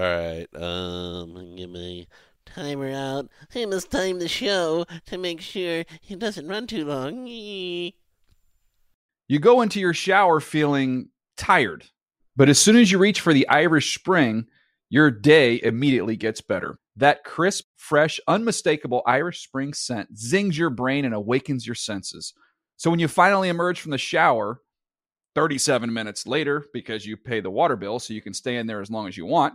[0.03, 0.49] All right.
[0.57, 2.09] Um, get my
[2.45, 3.29] timer out.
[3.55, 7.29] I must time the show to make sure it doesn't run too long.
[7.29, 7.93] You
[9.39, 11.85] go into your shower feeling tired,
[12.35, 14.47] but as soon as you reach for the Irish Spring,
[14.91, 16.81] your day immediately gets better.
[16.97, 22.35] That crisp, fresh, unmistakable Irish Spring scent zings your brain and awakens your senses.
[22.77, 24.63] So when you finally emerge from the shower,
[25.37, 28.81] 37 minutes later, because you pay the water bill so you can stay in there
[28.81, 29.55] as long as you want,